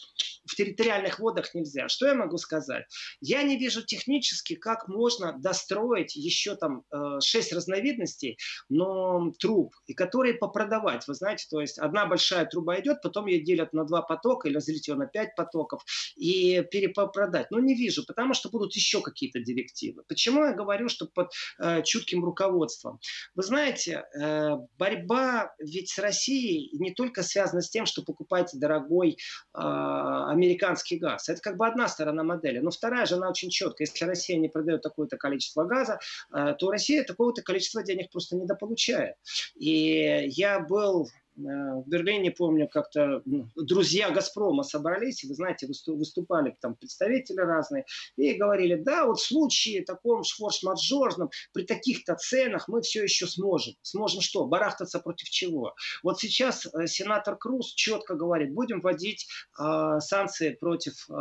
в 0.45 0.55
территориальных 0.55 1.19
водах 1.19 1.53
нельзя. 1.53 1.89
Что 1.89 2.07
я 2.07 2.15
могу 2.15 2.37
сказать? 2.37 2.85
Я 3.21 3.43
не 3.43 3.57
вижу 3.57 3.83
технически, 3.83 4.55
как 4.55 4.87
можно 4.87 5.35
достроить 5.37 6.15
еще 6.15 6.55
там 6.55 6.83
6 7.21 7.51
э, 7.51 7.55
разновидностей, 7.55 8.37
но 8.69 9.31
труб, 9.39 9.75
и 9.87 9.93
которые 9.93 10.35
попродавать. 10.35 11.07
Вы 11.07 11.13
знаете, 11.13 11.45
то 11.49 11.61
есть 11.61 11.77
одна 11.77 12.05
большая 12.05 12.45
труба 12.45 12.79
идет, 12.79 13.01
потом 13.01 13.27
ее 13.27 13.41
делят 13.41 13.73
на 13.73 13.85
два 13.85 14.01
потока 14.01 14.47
или 14.47 14.55
разделить 14.55 14.87
ее 14.87 14.95
на 14.95 15.05
5 15.05 15.35
потоков 15.35 15.83
и 16.15 16.63
перепродать. 16.71 17.51
Но 17.51 17.59
не 17.59 17.75
вижу, 17.75 18.05
потому 18.05 18.33
что 18.33 18.49
будут 18.49 18.73
еще 18.75 19.01
какие-то 19.01 19.39
директивы. 19.39 20.03
Почему 20.07 20.45
я 20.45 20.53
говорю 20.53 20.86
говорю, 20.87 20.89
что 20.89 21.05
под 21.05 21.31
э, 21.59 21.83
чутким 21.83 22.23
руководством. 22.23 22.99
Вы 23.35 23.43
знаете, 23.43 24.03
э, 24.19 24.51
борьба 24.77 25.53
ведь 25.59 25.89
с 25.89 25.99
Россией 25.99 26.69
не 26.77 26.93
только 26.93 27.23
связана 27.23 27.61
с 27.61 27.69
тем, 27.69 27.85
что 27.85 28.03
покупаете 28.03 28.57
дорогой 28.57 29.11
э, 29.11 29.15
американский 29.53 30.97
газ. 30.97 31.29
Это 31.29 31.41
как 31.41 31.57
бы 31.57 31.67
одна 31.67 31.87
сторона 31.87 32.23
модели. 32.23 32.59
Но 32.59 32.71
вторая 32.71 33.05
же, 33.05 33.15
она 33.15 33.29
очень 33.29 33.49
четкая. 33.49 33.87
Если 33.87 34.05
Россия 34.05 34.37
не 34.39 34.49
продает 34.49 34.81
такое-то 34.81 35.17
количество 35.17 35.65
газа, 35.65 35.99
э, 36.33 36.55
то 36.57 36.71
Россия 36.71 37.03
такого-то 37.03 37.41
количества 37.41 37.83
денег 37.83 38.11
просто 38.11 38.35
недополучает. 38.35 39.15
И 39.55 40.27
я 40.29 40.59
был 40.59 41.07
в 41.37 41.83
Берлине, 41.87 42.31
помню, 42.31 42.67
как-то 42.67 43.21
друзья 43.55 44.09
«Газпрома» 44.09 44.63
собрались, 44.63 45.23
вы 45.23 45.35
знаете, 45.35 45.67
выступали 45.87 46.55
там 46.59 46.75
представители 46.75 47.39
разные, 47.39 47.85
и 48.15 48.33
говорили, 48.33 48.75
да, 48.75 49.05
вот 49.05 49.19
в 49.19 49.23
случае 49.23 49.83
таком 49.83 50.23
форс-мажорном, 50.23 51.29
при 51.53 51.63
таких-то 51.63 52.15
ценах 52.15 52.67
мы 52.67 52.81
все 52.81 53.03
еще 53.03 53.27
сможем. 53.27 53.75
Сможем 53.81 54.21
что? 54.21 54.45
Барахтаться 54.47 54.99
против 54.99 55.29
чего? 55.29 55.75
Вот 56.03 56.19
сейчас 56.19 56.65
э, 56.65 56.87
сенатор 56.87 57.37
Круз 57.37 57.73
четко 57.73 58.15
говорит, 58.15 58.53
будем 58.53 58.81
вводить 58.81 59.27
э, 59.59 59.99
санкции 59.99 60.51
против 60.51 61.07
э, 61.09 61.13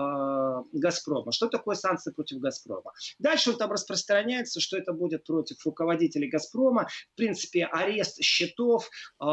«Газпрома». 0.72 1.32
Что 1.32 1.48
такое 1.48 1.74
санкции 1.74 2.12
против 2.12 2.38
«Газпрома»? 2.38 2.92
Дальше 3.18 3.50
он 3.50 3.56
там 3.56 3.70
распространяется, 3.70 4.60
что 4.60 4.78
это 4.78 4.92
будет 4.92 5.24
против 5.24 5.64
руководителей 5.64 6.28
«Газпрома». 6.28 6.88
В 7.12 7.16
принципе, 7.16 7.66
арест 7.66 8.22
счетов, 8.22 8.88
э, 9.20 9.24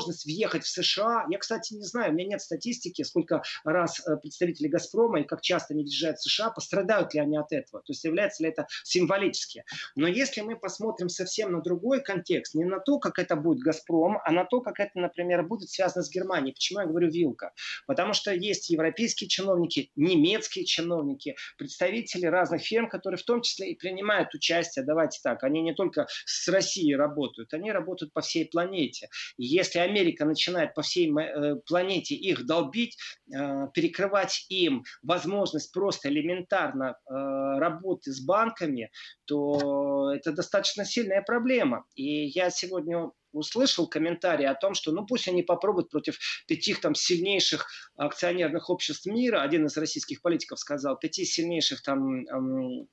невозможность 0.00 0.24
въехать 0.24 0.64
в 0.64 0.68
США. 0.68 1.26
Я, 1.30 1.38
кстати, 1.38 1.74
не 1.74 1.84
знаю, 1.84 2.12
у 2.12 2.14
меня 2.14 2.30
нет 2.30 2.40
статистики, 2.40 3.02
сколько 3.02 3.42
раз 3.64 4.00
э, 4.06 4.16
представители 4.16 4.68
«Газпрома» 4.68 5.20
и 5.20 5.24
как 5.24 5.40
часто 5.42 5.74
они 5.74 5.82
въезжают 5.82 6.18
в 6.18 6.22
США, 6.22 6.50
пострадают 6.50 7.14
ли 7.14 7.20
они 7.20 7.36
от 7.36 7.52
этого. 7.52 7.82
То 7.82 7.92
есть 7.92 8.04
является 8.04 8.42
ли 8.42 8.48
это 8.48 8.66
символически. 8.84 9.64
Но 9.96 10.06
если 10.06 10.40
мы 10.40 10.56
посмотрим 10.56 11.08
совсем 11.08 11.52
на 11.52 11.60
другой 11.60 12.02
контекст, 12.02 12.54
не 12.54 12.64
на 12.64 12.80
то, 12.80 12.98
как 12.98 13.18
это 13.18 13.36
будет 13.36 13.60
«Газпром», 13.60 14.18
а 14.24 14.32
на 14.32 14.44
то, 14.44 14.60
как 14.60 14.80
это, 14.80 14.98
например, 14.98 15.42
будет 15.42 15.70
связано 15.70 16.02
с 16.02 16.10
Германией. 16.10 16.54
Почему 16.54 16.80
я 16.80 16.86
говорю 16.86 17.10
«вилка»? 17.10 17.52
Потому 17.86 18.12
что 18.12 18.32
есть 18.32 18.70
европейские 18.70 19.28
чиновники, 19.28 19.90
немецкие 19.96 20.64
чиновники, 20.64 21.36
представители 21.58 22.26
разных 22.26 22.62
фирм, 22.62 22.88
которые 22.88 23.18
в 23.18 23.24
том 23.24 23.42
числе 23.42 23.70
и 23.70 23.74
принимают 23.74 24.34
участие, 24.34 24.84
давайте 24.84 25.20
так, 25.22 25.42
они 25.44 25.62
не 25.62 25.74
только 25.74 26.06
с 26.24 26.48
Россией 26.48 26.96
работают, 26.96 27.52
они 27.54 27.72
работают 27.72 28.12
по 28.12 28.20
всей 28.20 28.46
планете. 28.46 29.08
И 29.36 29.44
если 29.44 29.78
Америка 29.90 30.24
начинает 30.24 30.74
по 30.74 30.82
всей 30.82 31.12
э, 31.12 31.56
планете 31.66 32.14
их 32.14 32.46
долбить, 32.46 32.96
э, 33.32 33.66
перекрывать 33.74 34.46
им 34.48 34.84
возможность 35.02 35.72
просто 35.72 36.08
элементарно 36.08 36.94
э, 36.94 37.12
работы 37.58 38.12
с 38.12 38.20
банками, 38.20 38.90
то 39.26 40.12
это 40.12 40.32
достаточно 40.32 40.84
сильная 40.84 41.22
проблема. 41.22 41.84
И 41.94 42.26
я 42.26 42.50
сегодня 42.50 43.10
услышал 43.32 43.86
комментарий 43.86 44.46
о 44.46 44.54
том, 44.54 44.74
что 44.74 44.92
ну 44.92 45.06
пусть 45.06 45.28
они 45.28 45.42
попробуют 45.42 45.90
против 45.90 46.18
пяти 46.46 46.74
там 46.74 46.94
сильнейших 46.94 47.66
акционерных 47.96 48.70
обществ 48.70 49.06
мира, 49.06 49.42
один 49.42 49.66
из 49.66 49.76
российских 49.76 50.22
политиков 50.22 50.58
сказал, 50.58 50.98
пяти 50.98 51.24
сильнейших 51.24 51.82
там 51.82 52.26
эм, 52.26 52.88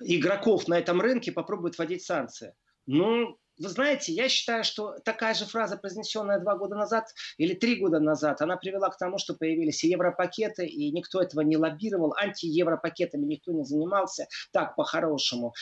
игроков 0.00 0.68
на 0.68 0.78
этом 0.78 1.00
рынке 1.00 1.32
попробуют 1.32 1.78
вводить 1.78 2.04
санкции. 2.04 2.54
Ну, 2.86 3.38
вы 3.62 3.68
знаете, 3.68 4.12
я 4.12 4.28
считаю, 4.28 4.64
что 4.64 4.98
такая 5.04 5.34
же 5.34 5.46
фраза, 5.46 5.76
произнесенная 5.76 6.40
два 6.40 6.56
года 6.56 6.74
назад 6.74 7.04
или 7.38 7.54
три 7.54 7.76
года 7.76 8.00
назад, 8.00 8.42
она 8.42 8.56
привела 8.56 8.88
к 8.88 8.98
тому, 8.98 9.18
что 9.18 9.34
появились 9.34 9.84
европакеты, 9.84 10.66
и 10.66 10.90
никто 10.90 11.22
этого 11.22 11.42
не 11.42 11.56
лоббировал, 11.56 12.14
антиевропакетами 12.20 13.24
никто 13.24 13.52
не 13.52 13.64
занимался, 13.64 14.26
так 14.52 14.74
по-хорошему. 14.74 15.54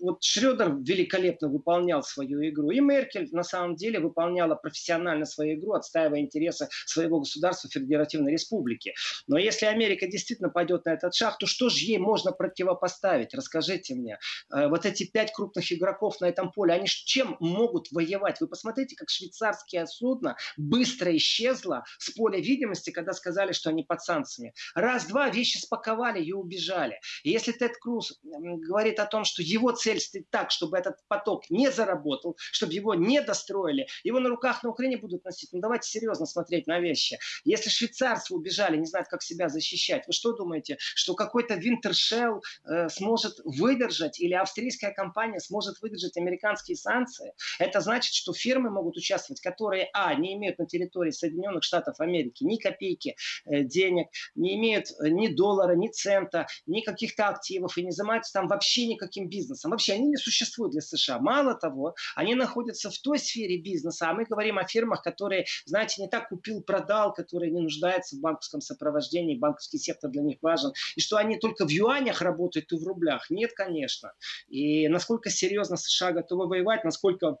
Вот 0.00 0.22
Шредер 0.22 0.76
великолепно 0.76 1.48
выполнял 1.48 2.02
свою 2.02 2.46
игру, 2.48 2.70
и 2.70 2.80
Меркель 2.80 3.28
на 3.32 3.42
самом 3.42 3.76
деле 3.76 3.98
выполняла 3.98 4.54
профессионально 4.54 5.24
свою 5.24 5.58
игру, 5.58 5.72
отстаивая 5.72 6.20
интересы 6.20 6.68
своего 6.86 7.20
государства 7.20 7.70
Федеративной 7.70 8.32
Республики. 8.32 8.94
Но 9.26 9.38
если 9.38 9.66
Америка 9.66 10.06
действительно 10.06 10.50
пойдет 10.50 10.84
на 10.84 10.90
этот 10.90 11.14
шаг, 11.14 11.38
то 11.38 11.46
что 11.46 11.68
же 11.68 11.78
ей 11.84 11.98
можно 11.98 12.32
противопоставить? 12.32 13.34
Расскажите 13.34 13.94
мне. 13.94 14.18
Э, 14.54 14.68
вот 14.68 14.84
эти 14.86 15.04
пять 15.04 15.32
крупных 15.32 15.72
игроков 15.72 16.20
на 16.20 16.26
этом 16.26 16.52
поле, 16.52 16.74
они 16.74 16.86
чем 16.86 17.36
могут 17.40 17.90
воевать? 17.90 18.40
Вы 18.40 18.48
посмотрите, 18.48 18.96
как 18.96 19.08
швейцарское 19.08 19.86
судно 19.86 20.36
быстро 20.56 21.14
исчезло 21.16 21.84
с 21.98 22.10
поля 22.10 22.38
видимости, 22.38 22.90
когда 22.90 23.12
сказали, 23.12 23.52
что 23.52 23.70
они 23.70 23.82
под 23.82 24.02
санкциями. 24.02 24.54
Раз-два 24.74 25.30
вещи 25.30 25.58
спаковали 25.58 26.22
и 26.22 26.32
убежали. 26.32 27.00
И 27.22 27.30
если 27.30 27.52
Тед 27.52 27.76
Круз 27.78 28.18
говорит 28.22 28.98
о 29.00 29.06
том, 29.06 29.24
что 29.24 29.42
его 29.42 29.70
цель 29.72 29.85
стоит 29.94 30.30
так, 30.30 30.50
чтобы 30.50 30.78
этот 30.78 30.96
поток 31.08 31.48
не 31.50 31.70
заработал, 31.70 32.36
чтобы 32.38 32.72
его 32.72 32.94
не 32.94 33.20
достроили. 33.20 33.86
Его 34.04 34.20
на 34.20 34.28
руках 34.28 34.62
на 34.62 34.70
Украине 34.70 34.96
будут 34.96 35.24
носить. 35.24 35.50
Ну 35.52 35.60
давайте 35.60 35.88
серьезно 35.88 36.26
смотреть 36.26 36.66
на 36.66 36.80
вещи. 36.80 37.18
Если 37.44 37.70
швейцарцы 37.70 38.34
убежали, 38.34 38.76
не 38.76 38.86
знают, 38.86 39.08
как 39.08 39.22
себя 39.22 39.48
защищать, 39.48 40.06
вы 40.06 40.12
что 40.12 40.32
думаете, 40.32 40.76
что 40.78 41.14
какой-то 41.14 41.54
Wintershell 41.54 42.40
э, 42.64 42.88
сможет 42.88 43.34
выдержать 43.44 44.20
или 44.20 44.34
австрийская 44.34 44.92
компания 44.92 45.40
сможет 45.40 45.80
выдержать 45.80 46.16
американские 46.16 46.76
санкции? 46.76 47.32
Это 47.58 47.80
значит, 47.80 48.14
что 48.14 48.32
фирмы 48.32 48.70
могут 48.70 48.96
участвовать, 48.96 49.40
которые, 49.40 49.88
а, 49.92 50.14
не 50.14 50.34
имеют 50.34 50.58
на 50.58 50.66
территории 50.66 51.10
Соединенных 51.10 51.64
Штатов 51.64 52.00
Америки 52.00 52.44
ни 52.44 52.56
копейки 52.56 53.16
э, 53.44 53.62
денег, 53.62 54.08
не 54.34 54.56
имеют 54.56 54.86
э, 54.90 55.08
ни 55.08 55.28
доллара, 55.28 55.74
ни 55.74 55.88
цента, 55.88 56.46
ни 56.66 56.80
каких-то 56.80 57.28
активов 57.28 57.76
и 57.78 57.84
не 57.84 57.92
занимаются 57.92 58.32
там 58.32 58.48
вообще 58.48 58.86
никаким 58.86 59.28
бизнесом 59.28 59.72
вообще 59.76 59.94
они 59.94 60.08
не 60.08 60.16
существуют 60.16 60.72
для 60.72 60.80
США. 60.80 61.18
Мало 61.18 61.54
того, 61.54 61.94
они 62.14 62.34
находятся 62.34 62.90
в 62.90 62.98
той 62.98 63.18
сфере 63.18 63.58
бизнеса, 63.58 64.08
а 64.08 64.14
мы 64.14 64.24
говорим 64.24 64.58
о 64.58 64.66
фирмах, 64.66 65.02
которые, 65.02 65.44
знаете, 65.66 66.02
не 66.02 66.08
так 66.08 66.28
купил-продал, 66.28 67.12
которые 67.12 67.52
не 67.52 67.60
нуждаются 67.60 68.16
в 68.16 68.20
банковском 68.20 68.60
сопровождении, 68.60 69.38
банковский 69.38 69.78
сектор 69.78 70.10
для 70.10 70.22
них 70.22 70.38
важен, 70.42 70.72
и 70.96 71.00
что 71.00 71.16
они 71.16 71.38
только 71.38 71.66
в 71.66 71.70
юанях 71.70 72.22
работают 72.22 72.72
и 72.72 72.76
в 72.76 72.84
рублях. 72.84 73.30
Нет, 73.30 73.52
конечно. 73.54 74.12
И 74.48 74.88
насколько 74.88 75.30
серьезно 75.30 75.76
США 75.76 76.12
готовы 76.12 76.48
воевать, 76.48 76.84
насколько 76.84 77.36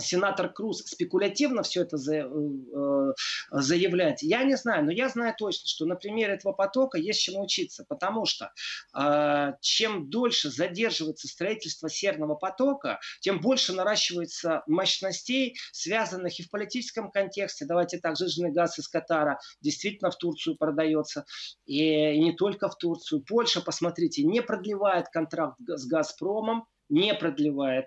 сенатор 0.00 0.52
Круз 0.52 0.82
спекулятивно 0.86 1.62
все 1.62 1.82
это 1.82 1.96
за, 1.96 2.16
э, 2.16 3.12
заявляет, 3.50 4.22
я 4.22 4.42
не 4.44 4.56
знаю, 4.56 4.84
но 4.84 4.90
я 4.90 5.08
знаю 5.08 5.34
точно, 5.38 5.68
что 5.68 5.86
на 5.86 5.96
примере 5.96 6.34
этого 6.34 6.52
потока 6.52 6.98
есть 6.98 7.20
чему 7.20 7.42
учиться, 7.42 7.84
потому 7.88 8.26
что 8.26 8.52
э, 8.94 9.52
чем 9.60 10.10
дольше 10.10 10.50
задерживается 10.50 11.28
строительство 11.28 11.88
Северного 11.88 12.34
потока, 12.34 13.00
тем 13.20 13.40
больше 13.40 13.72
наращивается 13.72 14.62
мощностей, 14.66 15.56
связанных 15.72 16.38
и 16.40 16.42
в 16.42 16.50
политическом 16.50 17.10
контексте, 17.10 17.64
давайте 17.64 17.98
так, 17.98 18.16
жиженый 18.16 18.52
газ 18.52 18.78
из 18.78 18.88
Катара 18.88 19.38
действительно 19.60 20.10
в 20.10 20.16
Турцию 20.16 20.56
продается, 20.56 21.24
и 21.66 22.18
не 22.18 22.34
только 22.34 22.68
в 22.68 22.76
Турцию. 22.76 23.22
Польша, 23.22 23.60
посмотрите, 23.60 24.22
не 24.22 24.42
продлевает 24.42 25.08
контракт 25.08 25.58
с 25.66 25.86
Газпромом, 25.86 26.66
не 26.90 27.14
продлевает. 27.14 27.86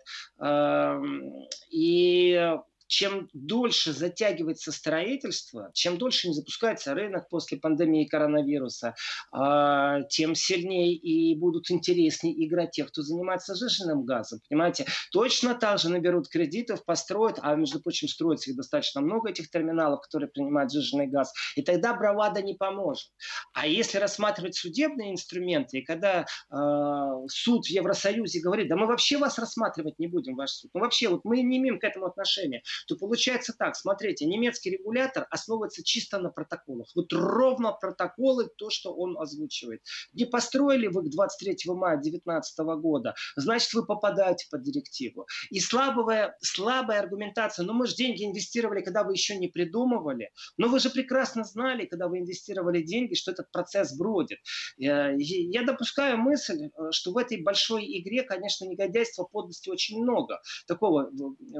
И 1.71 2.57
чем 2.93 3.27
дольше 3.33 3.91
затягивается 3.91 4.71
строительство, 4.71 5.71
чем 5.73 5.97
дольше 5.97 6.27
не 6.27 6.35
запускается 6.35 6.93
рынок 6.93 7.27
после 7.27 7.57
пандемии 7.57 8.05
коронавируса, 8.05 8.93
а, 9.31 10.03
тем 10.03 10.35
сильнее 10.35 10.93
и 10.93 11.35
будут 11.35 11.71
интереснее 11.71 12.45
играть 12.45 12.71
те, 12.71 12.83
кто 12.83 13.01
занимается 13.01 13.55
сжиженным 13.55 14.05
газом. 14.05 14.41
Понимаете, 14.47 14.85
точно 15.11 15.55
так 15.55 15.79
же 15.79 15.89
наберут 15.89 16.29
кредитов, 16.29 16.85
построят, 16.85 17.39
а 17.41 17.55
между 17.55 17.81
прочим, 17.81 18.07
строится 18.07 18.51
их 18.51 18.57
достаточно 18.57 19.01
много, 19.01 19.31
этих 19.31 19.49
терминалов, 19.49 20.01
которые 20.01 20.29
принимают 20.29 20.71
сжиженный 20.71 21.07
газ, 21.07 21.33
и 21.55 21.63
тогда 21.63 21.95
бравада 21.95 22.43
не 22.43 22.53
поможет. 22.53 23.09
А 23.55 23.65
если 23.65 23.97
рассматривать 23.97 24.55
судебные 24.55 25.13
инструменты, 25.13 25.79
и 25.79 25.83
когда 25.83 26.25
э, 26.51 27.27
суд 27.27 27.65
в 27.65 27.69
Евросоюзе 27.69 28.39
говорит, 28.39 28.67
да 28.69 28.75
мы 28.75 28.85
вообще 28.85 29.17
вас 29.17 29.39
рассматривать 29.39 29.97
не 29.97 30.05
будем, 30.05 30.35
ваш 30.35 30.51
суд, 30.51 30.69
ну 30.75 30.81
вообще 30.81 31.09
вот 31.09 31.21
мы 31.23 31.41
не 31.41 31.57
имеем 31.57 31.79
к 31.79 31.83
этому 31.83 32.05
отношения, 32.05 32.61
то 32.87 32.95
получается 32.95 33.53
так, 33.57 33.75
смотрите, 33.75 34.25
немецкий 34.25 34.71
регулятор 34.71 35.27
основывается 35.29 35.83
чисто 35.83 36.19
на 36.19 36.29
протоколах. 36.29 36.87
Вот 36.95 37.11
ровно 37.11 37.71
протоколы, 37.71 38.49
то, 38.57 38.69
что 38.69 38.93
он 38.93 39.17
озвучивает. 39.17 39.81
Не 40.13 40.25
построили 40.25 40.87
вы 40.87 41.03
к 41.03 41.09
23 41.09 41.57
мая 41.73 41.97
2019 41.97 42.59
года, 42.81 43.15
значит, 43.35 43.73
вы 43.73 43.85
попадаете 43.85 44.47
под 44.49 44.63
директиву. 44.63 45.27
И 45.49 45.59
слабая, 45.59 46.35
слабая 46.41 46.99
аргументация, 46.99 47.65
ну 47.65 47.73
мы 47.73 47.87
же 47.87 47.95
деньги 47.95 48.25
инвестировали, 48.25 48.81
когда 48.81 49.03
вы 49.03 49.13
еще 49.13 49.35
не 49.35 49.47
придумывали. 49.47 50.29
Но 50.57 50.67
вы 50.67 50.79
же 50.79 50.89
прекрасно 50.89 51.43
знали, 51.43 51.85
когда 51.85 52.07
вы 52.07 52.19
инвестировали 52.19 52.81
деньги, 52.81 53.13
что 53.13 53.31
этот 53.31 53.51
процесс 53.51 53.95
бродит. 53.97 54.39
Э, 54.79 55.15
я 55.17 55.63
допускаю 55.63 56.17
мысль, 56.17 56.65
э, 56.65 56.91
что 56.91 57.11
в 57.11 57.17
этой 57.17 57.41
большой 57.41 57.85
игре, 57.99 58.23
конечно, 58.23 58.65
негодяйства, 58.65 59.23
подлости 59.23 59.69
очень 59.69 60.01
много. 60.01 60.41
Такого 60.67 61.09
э, 61.09 61.59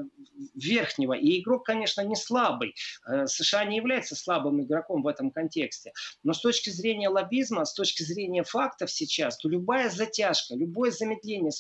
верхнего 0.56 1.13
сильного. 1.14 1.20
И 1.20 1.42
игрок, 1.42 1.66
конечно, 1.66 2.02
не 2.02 2.16
слабый. 2.16 2.76
Э, 3.08 3.28
США 3.28 3.66
не 3.66 3.78
является 3.78 4.16
слабым 4.16 4.62
игроком 4.64 5.04
в 5.04 5.08
этом 5.08 5.32
контексте. 5.32 5.94
Но 6.24 6.34
с 6.34 6.42
точки 6.42 6.70
зрения 6.70 7.10
лоббизма, 7.10 7.66
с 7.66 7.74
точки 7.74 8.04
зрения 8.04 8.44
фактов 8.44 8.92
сейчас, 8.92 9.38
то 9.38 9.50
любая 9.50 9.90
затяжка, 9.90 10.56
любое 10.56 10.92
замедление, 10.92 11.52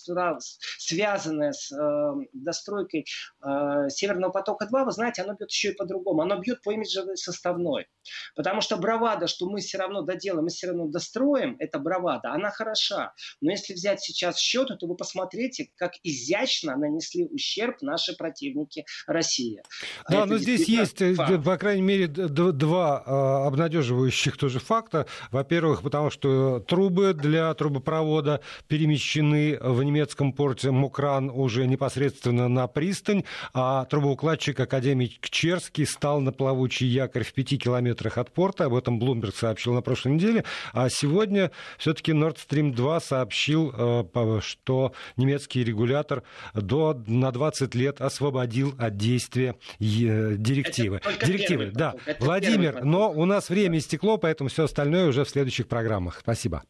связанное 0.77 1.51
с 1.51 1.71
э, 1.71 2.13
достройкой 2.33 3.05
э, 3.43 3.89
Северного 3.89 4.31
потока-2, 4.31 4.85
вы 4.85 4.91
знаете, 4.91 5.21
оно 5.21 5.33
бьет 5.33 5.51
еще 5.51 5.71
и 5.71 5.75
по-другому. 5.75 6.21
Оно 6.21 6.39
бьет 6.39 6.61
по 6.61 6.71
имиджевой 6.71 7.17
составной. 7.17 7.87
Потому 8.35 8.61
что 8.61 8.77
бравада, 8.77 9.27
что 9.27 9.49
мы 9.49 9.59
все 9.59 9.77
равно 9.77 10.01
доделаем, 10.01 10.43
мы 10.43 10.49
все 10.49 10.67
равно 10.67 10.87
достроим, 10.87 11.55
это 11.59 11.79
бравада, 11.79 12.31
она 12.31 12.49
хороша. 12.49 13.13
Но 13.41 13.51
если 13.51 13.73
взять 13.73 14.01
сейчас 14.01 14.37
счет, 14.37 14.67
то 14.79 14.87
вы 14.87 14.95
посмотрите, 14.95 15.69
как 15.75 15.93
изящно 16.03 16.75
нанесли 16.75 17.25
ущерб 17.25 17.81
наши 17.81 18.15
противники 18.15 18.85
России 19.07 19.32
Россия. 19.34 19.63
А 20.05 20.11
да, 20.11 20.25
но 20.25 20.38
здесь 20.38 20.67
есть, 20.67 21.01
э, 21.01 21.15
факт. 21.15 21.43
по 21.43 21.57
крайней 21.57 21.81
мере, 21.81 22.07
два 22.07 23.03
а, 23.05 23.47
обнадеживающих 23.47 24.38
тоже 24.38 24.59
факта. 24.59 25.07
Во-первых, 25.31 25.81
потому 25.81 26.09
что 26.09 26.59
трубы 26.59 27.13
для 27.13 27.53
трубопровода 27.53 28.41
перемещены 28.67 29.57
в 29.59 29.84
немецком 29.84 30.34
порте 30.34 30.71
Мукран 30.71 31.29
уже 31.29 31.67
непосредственно 31.67 32.47
на 32.47 32.67
пристань, 32.67 33.23
а 33.53 33.86
трубоукладчик 33.86 34.59
Академик 34.59 35.19
Черский 35.29 35.86
стал 35.86 36.21
на 36.21 36.31
плавучий 36.31 36.88
якорь 36.88 37.23
в 37.23 37.34
пяти 37.34 37.57
километрах 37.57 38.17
от 38.17 38.31
порта. 38.31 38.65
Об 38.65 38.75
этом 38.75 38.99
Блумберг 38.99 39.36
сообщил 39.36 39.73
на 39.73 39.81
прошлой 39.81 40.13
неделе. 40.13 40.43
А 40.73 40.89
сегодня 40.89 41.51
все-таки 41.77 42.11
Nord 42.11 42.38
Stream 42.38 42.73
2 42.73 42.99
сообщил, 42.99 43.73
э, 43.75 44.39
что 44.41 44.93
немецкий 45.17 45.63
регулятор 45.63 46.23
до, 46.53 47.01
на 47.07 47.31
20 47.31 47.75
лет 47.75 48.01
освободил 48.01 48.75
от 48.77 48.97
действия 49.24 49.55
директивы. 49.80 51.01
Директивы, 51.26 51.71
да. 51.74 51.95
Владимир, 52.19 52.84
но 52.84 53.11
у 53.11 53.26
нас 53.26 53.49
время 53.49 53.78
истекло, 53.80 54.17
поэтому 54.17 54.49
все 54.49 54.65
остальное 54.65 55.07
уже 55.07 55.24
в 55.24 55.30
следующих 55.30 55.67
программах. 55.67 56.19
Спасибо. 56.19 56.63